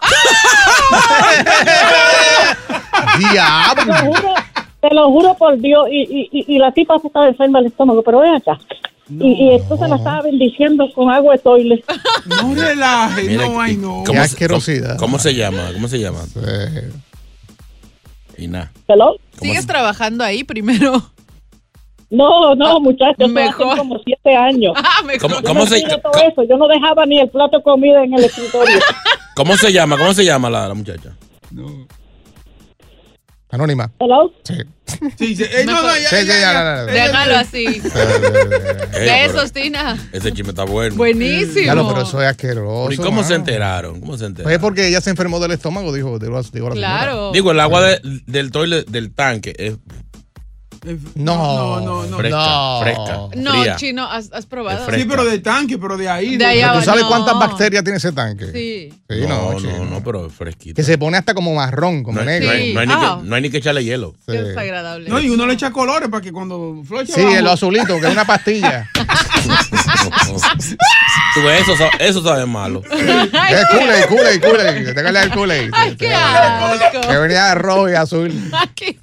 Te 3.18 3.24
lo 3.24 3.32
Diablo. 3.32 3.94
juro, 4.06 4.34
te 4.80 4.94
lo 4.94 5.10
juro 5.10 5.34
por 5.34 5.58
Dios 5.58 5.86
y, 5.90 6.02
y, 6.02 6.28
y, 6.32 6.54
y 6.54 6.58
la 6.58 6.72
tipa 6.72 6.98
se 6.98 7.06
estaba 7.06 7.28
enferma 7.28 7.58
del 7.60 7.68
estómago, 7.68 8.02
pero 8.02 8.20
ven 8.20 8.34
acá. 8.34 8.58
Y, 9.08 9.32
y 9.32 9.54
entonces 9.56 9.88
la 9.88 9.96
estaba 9.96 10.22
bendiciendo 10.22 10.86
con 10.94 11.10
agua 11.10 11.34
de 11.34 11.38
toile. 11.40 11.84
No 12.26 12.54
relaje. 12.54 13.22
Mira, 13.24 13.46
No, 13.48 13.60
ay, 13.60 13.76
no. 13.76 14.02
Qué 14.06 14.12
se- 14.12 14.18
asquerosidad. 14.18 14.96
¿Cómo 14.98 15.18
se 15.18 15.34
llama? 15.34 15.70
¿Cómo 15.74 15.88
se 15.88 15.98
llama? 16.00 16.20
Tina. 18.36 18.72
¿Hello? 18.88 19.16
¿Cómo 19.38 19.42
¿Sigues 19.50 19.62
se- 19.62 19.66
trabajando 19.68 20.24
ahí 20.24 20.42
primero? 20.44 21.02
No, 22.14 22.54
no, 22.54 22.80
muchachos, 22.80 23.16
eso 23.18 23.28
mejor. 23.28 23.66
hace 23.68 23.78
como 23.78 23.98
siete 24.04 24.34
años. 24.36 24.72
Ah, 24.76 25.02
mejor. 25.04 25.42
¿Cómo, 25.42 25.60
no 25.60 25.66
se, 25.66 25.78
eso, 25.78 26.42
yo 26.48 26.56
no 26.56 26.68
dejaba 26.68 27.04
ni 27.06 27.20
el 27.20 27.28
plato 27.28 27.58
de 27.58 27.62
comida 27.62 28.02
en 28.04 28.14
el 28.14 28.24
escritorio. 28.24 28.78
¿Cómo 29.36 29.56
se 29.56 29.72
llama? 29.72 29.96
¿Cómo 29.98 30.14
se 30.14 30.24
llama 30.24 30.48
la, 30.50 30.68
la 30.68 30.74
muchacha? 30.74 31.16
anónima. 33.50 33.90
¿Hello? 34.00 34.32
Sí. 34.42 34.54
Sí, 35.16 35.36
sí. 35.36 35.44
No, 35.64 35.80
no, 35.82 35.96
ya, 35.96 36.08
Sí, 36.08 36.16
sí, 36.16 36.26
ya, 36.26 36.34
ya, 36.34 36.40
ya. 36.40 36.52
no, 36.54 36.64
no, 36.76 36.86
no. 36.86 36.92
Déjalo 36.92 37.36
así. 37.36 37.64
Eh, 37.66 37.80
pero 38.90 38.90
Besos, 38.92 39.52
Tina. 39.52 39.96
Ese 40.12 40.32
chisme 40.32 40.50
está 40.50 40.64
bueno. 40.64 40.96
Buenísimo. 40.96 41.72
Lo, 41.74 41.88
pero 41.88 42.02
eso 42.02 42.20
es 42.20 42.28
asqueroso. 42.28 42.92
¿Y 42.92 42.96
cómo 42.96 43.22
se 43.22 43.34
enteraron? 43.34 44.00
¿Cómo 44.00 44.16
se 44.18 44.26
enteraron? 44.26 44.44
Pues 44.44 44.54
es 44.56 44.60
porque 44.60 44.88
ella 44.88 45.00
se 45.00 45.10
enfermó 45.10 45.38
del 45.40 45.52
estómago, 45.52 45.92
dijo, 45.92 46.18
dijo, 46.18 46.42
dijo 46.42 46.68
la 46.68 46.74
señora. 46.74 46.74
Claro. 46.74 47.30
Digo, 47.32 47.52
el 47.52 47.60
agua 47.60 47.82
de- 47.82 48.00
del 48.26 48.50
toilet 48.50 48.86
del 48.88 49.12
tanque 49.14 49.54
es 49.56 49.76
No, 51.14 51.80
No, 51.80 51.80
no, 51.80 52.04
no. 52.06 52.16
fresca, 52.18 52.36
No. 52.38 52.80
fresca. 52.82 53.18
No, 53.36 53.50
fría. 53.62 53.76
chino, 53.76 54.04
has, 54.10 54.30
has 54.32 54.46
probado. 54.46 54.88
Es. 54.88 54.94
Sí, 55.00 55.06
pero 55.08 55.24
de 55.24 55.38
tanque, 55.38 55.78
pero 55.78 55.96
de 55.96 56.08
ahí. 56.08 56.36
De 56.36 56.44
allá 56.44 56.74
¿Tú 56.74 56.82
sabes 56.82 57.02
no. 57.02 57.08
cuántas 57.08 57.38
bacterias 57.38 57.82
tiene 57.84 57.96
ese 57.98 58.12
tanque? 58.12 58.46
Sí. 58.52 58.92
Sí, 59.08 59.20
no, 59.22 59.28
no, 59.28 59.52
no, 59.52 59.60
chino. 59.60 59.84
no, 59.84 60.02
pero 60.04 60.26
es 60.26 60.32
fresquito. 60.32 60.74
Que 60.76 60.82
se 60.82 60.98
pone 60.98 61.16
hasta 61.16 61.34
como 61.34 61.54
marrón, 61.54 62.02
como 62.02 62.18
No, 62.18 62.24
negro. 62.24 62.48
no 62.48 62.52
hay, 62.54 62.72
no 62.74 62.80
hay 62.80 62.86
ni 62.86 62.92
Ah. 62.94 63.18
que, 63.22 63.28
no 63.28 63.36
hay 63.36 63.42
ni 63.42 63.50
que 63.50 63.56
echarle 63.58 63.84
hielo. 63.84 64.14
Sí. 64.26 64.32
Qué 64.32 64.42
desagradable. 64.42 65.08
No, 65.08 65.18
y 65.20 65.30
uno 65.30 65.46
le 65.46 65.54
echa 65.54 65.70
colores 65.70 66.08
para 66.08 66.22
que 66.22 66.32
cuando 66.32 66.82
floche 66.86 67.12
Sí, 67.12 67.20
el 67.22 67.46
azulito, 67.46 67.98
que 68.00 68.06
es 68.06 68.12
una 68.12 68.24
pastilla. 68.26 68.88
Tú 71.34 71.42
ves, 71.42 71.68
eso, 71.68 71.84
eso 71.98 72.22
sabe 72.22 72.46
malo. 72.46 72.82
Es 72.90 73.66
Kool-Aid, 73.70 74.04
Kool-Aid, 74.08 74.40
Kool-Aid. 74.40 74.94
Téngale 74.94 75.22
el 75.22 75.30
Kool-Aid. 75.30 75.70
Ay, 75.72 75.96
qué 75.96 76.12
asco. 76.14 77.00
Que 77.08 77.16
venía 77.18 77.54
rojo 77.54 77.88
y 77.90 77.94
azul. 77.94 78.32
Ay, 78.52 78.68
qué 78.74 78.96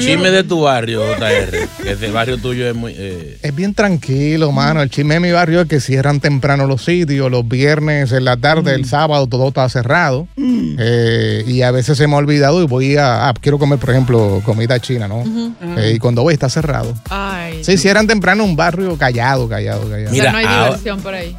Sí. 0.00 0.06
Chisme 0.06 0.30
de 0.30 0.44
tu 0.44 0.62
barrio, 0.62 1.03
JR. 1.18 1.68
Que 1.82 1.90
ese 1.92 2.10
barrio 2.10 2.38
tuyo 2.38 2.68
es 2.68 2.74
muy. 2.74 2.94
eh, 2.96 3.38
Es 3.42 3.54
bien 3.54 3.74
tranquilo, 3.74 4.50
mano. 4.52 4.82
El 4.82 4.90
chisme 4.90 5.14
de 5.14 5.20
mi 5.20 5.30
barrio 5.32 5.60
es 5.62 5.68
que 5.68 5.80
cierran 5.80 6.20
temprano 6.20 6.66
los 6.66 6.84
sitios. 6.84 7.30
Los 7.30 7.46
viernes 7.46 8.12
en 8.12 8.24
la 8.24 8.36
tarde, 8.36 8.74
el 8.74 8.84
sábado, 8.86 9.26
todo 9.26 9.48
está 9.48 9.68
cerrado. 9.68 10.26
Eh, 10.36 11.44
y 11.46 11.62
a 11.62 11.70
veces 11.70 11.96
se 11.98 12.06
me 12.06 12.14
ha 12.14 12.18
olvidado 12.18 12.62
y 12.62 12.66
voy 12.66 12.96
a. 12.96 13.28
ah, 13.28 13.34
quiero 13.40 13.58
comer, 13.58 13.78
por 13.78 13.90
ejemplo, 13.90 14.42
comida 14.44 14.78
china, 14.80 15.08
¿no? 15.08 15.22
Eh, 15.78 15.92
y 15.96 15.98
cuando 15.98 16.22
voy 16.22 16.34
está 16.34 16.48
cerrado. 16.48 16.94
Ay. 17.10 17.62
Sí, 17.64 17.76
cierran 17.78 18.06
temprano 18.06 18.44
un 18.44 18.56
barrio 18.56 18.96
callado, 18.96 19.48
callado, 19.48 19.82
callado. 19.88 20.10
O 20.10 20.10
sea, 20.10 20.10
Mira, 20.12 20.32
no 20.32 20.38
hay 20.38 20.44
ahora- 20.44 20.64
diversión 20.66 21.00
por 21.00 21.14
ahí. 21.14 21.36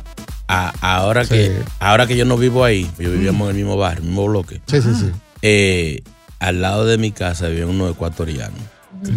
a- 0.47 0.73
ahora, 0.81 1.25
que, 1.25 1.51
ahora 1.79 2.07
que 2.07 2.15
yo 2.15 2.25
no 2.25 2.37
vivo 2.37 2.63
ahí, 2.63 2.89
yo 2.99 3.11
vivíamos 3.11 3.45
en 3.49 3.55
el 3.57 3.63
mismo 3.63 3.77
barrio, 3.77 4.01
el 4.01 4.07
mismo 4.07 4.25
bloque. 4.27 4.61
Sí, 4.67 4.81
sí, 4.81 4.89
sí. 4.99 5.11
Eh, 5.41 6.01
al 6.39 6.61
lado 6.61 6.85
de 6.85 6.97
mi 6.97 7.11
casa 7.11 7.47
había 7.47 7.65
unos 7.67 7.91
ecuatorianos. 7.91 8.59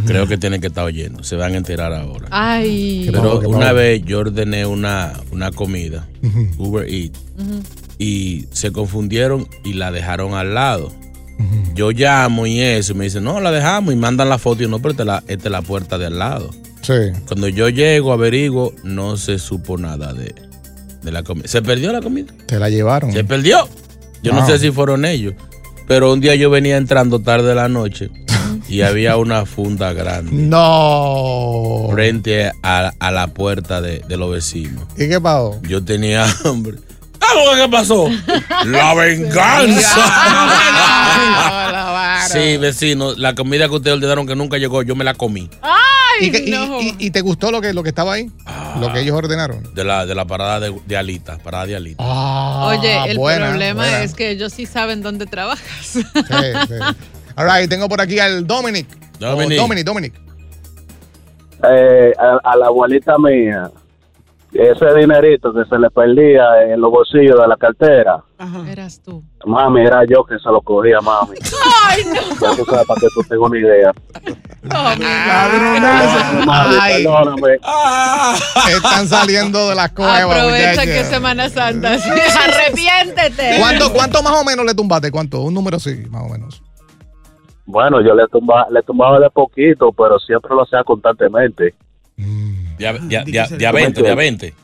Creo 0.07 0.27
que 0.27 0.37
tienen 0.39 0.61
que 0.61 0.67
estar 0.69 0.85
oyendo. 0.85 1.23
Se 1.25 1.37
van 1.37 1.55
a 1.55 1.57
enterar 1.57 1.93
ahora. 1.93 2.29
Ay. 2.31 3.09
Pero 3.13 3.41
una 3.41 3.73
vez 3.73 4.03
yo 4.05 4.21
ordené 4.21 4.67
una, 4.67 5.13
una 5.33 5.51
comida, 5.53 6.07
Uber 6.59 6.87
Eats, 6.89 7.19
Ujú. 7.39 7.63
y 7.99 8.47
se 8.53 8.73
confundieron 8.73 9.49
y 9.65 9.75
la 9.75 9.91
dejaron 9.93 10.35
al 10.35 10.55
lado. 10.55 10.93
Yo 11.75 11.93
llamo 11.93 12.47
y 12.47 12.61
eso, 12.61 12.93
y 12.93 12.97
me 12.97 13.05
dicen, 13.05 13.23
no, 13.23 13.41
la 13.41 13.53
dejamos, 13.53 13.95
y 13.95 13.97
mandan 13.97 14.29
la 14.29 14.39
foto 14.39 14.65
y 14.65 14.69
no, 14.69 14.79
pero 14.81 14.91
esta 14.91 15.03
es 15.05 15.07
la, 15.07 15.23
es 15.29 15.45
la 15.45 15.63
puerta 15.63 15.97
de 15.97 16.07
al 16.07 16.19
lado. 16.19 16.51
Sí. 16.83 16.95
Cuando 17.29 17.47
yo 17.49 17.69
llego, 17.69 18.13
averiguo, 18.13 18.73
no 18.83 19.17
se 19.17 19.39
supo 19.39 19.79
nada 19.79 20.13
de, 20.13 20.35
de 21.03 21.13
la 21.13 21.23
comida. 21.23 21.47
¿Se 21.47 21.63
perdió 21.63 21.93
la 21.93 22.01
comida? 22.01 22.33
Te 22.47 22.59
la 22.59 22.69
llevaron. 22.71 23.13
Se 23.13 23.23
perdió. 23.23 23.69
Yo 24.23 24.33
no 24.33 24.41
Wow. 24.41 24.49
sé 24.51 24.59
si 24.59 24.71
fueron 24.73 25.05
ellos. 25.05 25.35
Pero 25.87 26.13
un 26.13 26.21
día 26.21 26.35
yo 26.35 26.51
venía 26.51 26.77
entrando 26.77 27.21
tarde 27.21 27.49
de 27.51 27.55
la 27.55 27.69
noche 27.69 28.11
y 28.69 28.83
había 28.83 29.17
una 29.17 29.47
funda 29.47 29.93
grande 29.93 30.31
No. 30.33 31.89
frente 31.91 32.53
a, 32.63 32.93
a 32.99 33.11
la 33.11 33.29
puerta 33.29 33.81
de, 33.81 34.01
de 34.07 34.17
los 34.17 34.31
vecinos. 34.31 34.85
¿Y 34.97 35.09
qué 35.09 35.21
pasó? 35.21 35.61
Yo 35.63 35.85
tenía 35.85 36.27
hambre. 36.45 36.79
¿Algo 37.21 37.63
qué 37.65 37.69
pasó? 37.71 38.09
¡La 38.67 38.95
venganza! 39.99 39.99
sí, 42.29 42.57
vecino, 42.59 43.15
la 43.17 43.35
comida 43.35 43.69
que 43.69 43.75
ustedes 43.75 43.97
ordenaron 43.97 44.27
que 44.27 44.35
nunca 44.37 44.57
llegó, 44.59 44.83
yo 44.83 44.95
me 44.95 45.05
la 45.05 45.15
comí. 45.15 45.51
¿Y, 46.21 46.31
qué- 46.33 46.39
y- 46.47 46.87
y- 46.89 46.97
y 47.07 47.11
te 47.11 47.21
gustó 47.21 47.51
lo 47.53 47.61
que, 47.61 47.73
lo 47.73 47.83
que 47.83 47.91
estaba 47.91 48.15
ahí? 48.15 48.31
Lo 48.81 48.93
que 48.93 49.01
ellos 49.01 49.17
ordenaron. 49.17 49.63
De 49.75 49.85
la, 49.85 50.05
de 50.07 50.15
la 50.15 50.25
parada 50.27 50.59
de, 50.61 50.75
de 50.87 50.97
Alita, 50.97 51.39
parada 51.39 51.67
de 51.67 51.77
Alita. 51.77 52.03
Oye, 52.05 53.11
el 53.11 53.17
buena, 53.19 53.49
problema 53.51 53.83
buena. 53.83 54.03
es 54.03 54.15
que 54.15 54.31
ellos 54.31 54.53
sí 54.53 54.67
saben 54.67 55.03
dónde 55.03 55.27
trabajas. 55.27 55.63
Sí, 55.83 56.03
sí. 56.03 56.15
All 57.39 57.47
right, 57.47 57.71
tengo 57.71 57.89
por 57.89 58.01
aquí 58.01 58.19
al 58.19 58.47
Dominic. 58.47 58.87
Dominic. 59.19 59.59
Oh, 59.59 59.63
Dominic, 59.63 59.85
Dominic. 59.87 60.15
eh, 61.71 62.13
a, 62.19 62.39
a 62.53 62.57
la 62.57 62.67
abuelita 62.67 63.17
mía, 63.19 63.71
ese 64.53 64.87
dinerito 64.99 65.53
que 65.53 65.65
se 65.69 65.79
le 65.79 65.89
perdía 65.91 66.63
en 66.73 66.81
los 66.81 66.91
bolsillos 66.91 67.41
de 67.41 67.47
la 67.49 67.57
cartera, 67.57 68.23
Eras 68.69 69.01
tú. 69.05 69.23
mami, 69.45 69.83
era 69.83 70.05
yo 70.09 70.25
que 70.25 70.39
se 70.39 70.49
lo 70.51 70.61
cogía, 70.63 71.01
mami. 71.01 71.37
Ay, 71.89 72.05
no. 72.07 72.15
Ya 72.41 72.57
tú 72.57 72.65
sabes, 72.65 72.87
para 72.87 73.01
que 73.01 73.07
tú 73.15 73.23
tengas 73.29 73.51
una 73.51 73.59
idea. 73.59 73.93
Mami, 74.63 75.05
Ay. 76.81 77.05
perdóname. 77.05 77.55
Están 78.75 79.09
saliendo 79.09 79.69
de 79.69 79.75
las 79.75 79.91
cuevas. 79.93 80.23
Aprovecha 80.23 80.71
muchachos. 80.71 80.85
que 80.85 81.01
es 81.01 81.07
Semana 81.09 81.49
Santa. 81.51 81.99
sí. 81.99 82.09
Arrepiéntete. 82.11 83.59
¿Cuánto, 83.61 83.93
¿Cuánto 83.93 84.23
más 84.23 84.33
o 84.41 84.45
menos 84.45 84.65
le 84.65 84.75
tumbaste? 84.75 85.11
¿Cuánto? 85.11 85.41
Un 85.43 85.55
número 85.55 85.79
sí, 85.79 86.05
más 86.11 86.23
o 86.23 86.29
menos. 86.29 86.63
Bueno, 87.71 88.01
yo 88.01 88.15
le 88.15 88.27
tumbaba, 88.29 88.67
le 88.71 88.83
tumbaba 88.83 89.21
de 89.21 89.29
poquito, 89.29 89.93
pero 89.93 90.19
siempre 90.19 90.55
lo 90.55 90.63
hacía 90.63 90.83
constantemente. 90.85 91.75
De 92.17 92.89
a, 92.89 92.95
de 92.95 93.17
a- 93.19 93.25
de 93.25 93.41
a- 93.41 93.47
de 93.47 93.67
a 93.67 93.73
20, 93.73 94.03
de 94.03 94.11
a 94.11 94.15
20. 94.15 94.55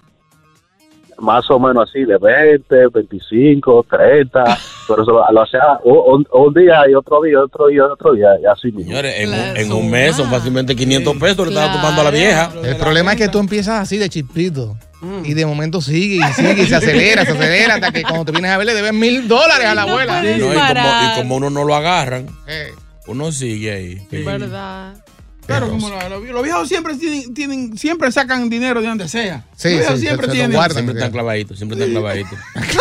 Más 1.20 1.48
o 1.50 1.60
menos 1.60 1.88
así, 1.88 2.02
de 2.04 2.16
20, 2.16 2.88
25, 2.92 3.86
30. 3.90 4.42
pero 4.88 5.02
eso 5.02 5.12
lo, 5.12 5.24
lo 5.32 5.42
hacía 5.42 5.60
un, 5.84 6.54
día 6.54 6.82
y 6.90 6.94
otro 6.94 7.20
día, 7.22 7.40
otro 7.42 7.66
día, 7.68 7.84
otro 7.84 8.14
día, 8.14 8.28
y 8.42 8.46
así 8.46 8.68
mismo. 8.72 8.84
Señores, 8.90 9.14
en, 9.18 9.28
un, 9.28 9.56
en 9.56 9.72
un 9.72 9.90
mes 9.90 10.16
son 10.16 10.30
fácilmente 10.30 10.74
500 10.74 11.16
pesos, 11.18 11.46
le 11.46 11.52
estaba 11.54 11.72
tomando 11.72 12.00
a 12.00 12.04
la 12.04 12.10
vieja. 12.10 12.50
El 12.64 12.76
problema 12.78 13.12
es 13.12 13.18
que 13.18 13.28
tú 13.28 13.38
empiezas 13.38 13.80
así 13.82 13.98
de 13.98 14.08
chispito. 14.08 14.76
Y 15.24 15.34
de 15.34 15.44
momento 15.44 15.82
sigue 15.82 16.16
y 16.26 16.32
sigue 16.32 16.62
y 16.62 16.66
se 16.66 16.76
acelera, 16.76 17.26
se 17.26 17.32
acelera 17.32 17.74
hasta 17.74 17.92
que 17.92 18.02
cuando 18.02 18.24
te 18.24 18.32
vienes 18.32 18.50
a 18.50 18.56
ver 18.56 18.66
le 18.68 18.72
debes 18.72 18.94
mil 18.94 19.28
dólares 19.28 19.66
a 19.66 19.74
la 19.74 19.82
abuela. 19.82 20.22
No, 20.22 20.28
y, 20.30 20.38
como, 20.38 20.50
y 20.54 21.18
como 21.18 21.36
uno 21.36 21.50
no 21.50 21.64
lo 21.64 21.74
agarran, 21.74 22.26
Eh. 22.48 22.72
Uno 23.06 23.32
sigue 23.32 23.72
ahí. 23.72 24.06
¿Verdad? 24.24 24.94
Claro, 25.46 25.68
como 25.68 25.90
lo- 25.90 26.08
lo- 26.08 26.20
los 26.32 26.42
viejos 26.42 26.66
siempre 26.68 26.94
tienen, 26.96 27.34
tienen- 27.34 27.76
siempre 27.76 28.10
sacan 28.10 28.48
dinero 28.48 28.80
de 28.80 28.86
donde 28.88 29.06
sea. 29.08 29.44
Sí, 29.54 29.68
los 29.72 29.78
viejos 29.78 30.00
sí, 30.00 30.06
siempre 30.06 30.26
se- 30.26 30.32
se 30.32 30.38
lo 30.38 30.40
tienen. 30.40 30.56
guardan, 30.56 30.76
Siempre 30.76 30.94
están 30.94 31.12
clavaditos, 31.12 31.56
siempre 31.58 31.78
están 31.78 31.90
clavaditos. 31.92 32.38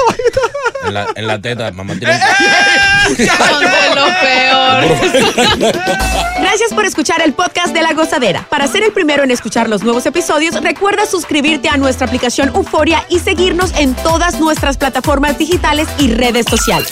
En 0.86 0.94
la, 0.94 1.08
en 1.16 1.28
la 1.28 1.42
teta, 1.42 1.72
mamá 1.72 1.96
tiene. 1.98 2.14
Son 3.08 3.62
de 3.62 3.96
lo 3.96 4.06
peor. 4.20 5.74
Gracias 6.42 6.74
por 6.74 6.86
escuchar 6.86 7.22
el 7.22 7.32
podcast 7.34 7.74
de 7.74 7.82
La 7.82 7.94
Gozadera. 7.94 8.46
Para 8.50 8.68
ser 8.68 8.84
el 8.84 8.92
primero 8.92 9.24
en 9.24 9.32
escuchar 9.32 9.70
los 9.70 9.84
nuevos 9.84 10.06
episodios, 10.06 10.62
recuerda 10.62 11.06
suscribirte 11.06 11.70
a 11.70 11.78
nuestra 11.78 12.08
aplicación 12.08 12.50
Euforia 12.50 13.06
y 13.10 13.20
seguirnos 13.20 13.72
en 13.78 13.94
todas 13.96 14.42
nuestras 14.42 14.76
plataformas 14.76 15.38
digitales 15.38 15.88
y 16.00 16.12
redes 16.14 16.46
sociales. 16.50 16.92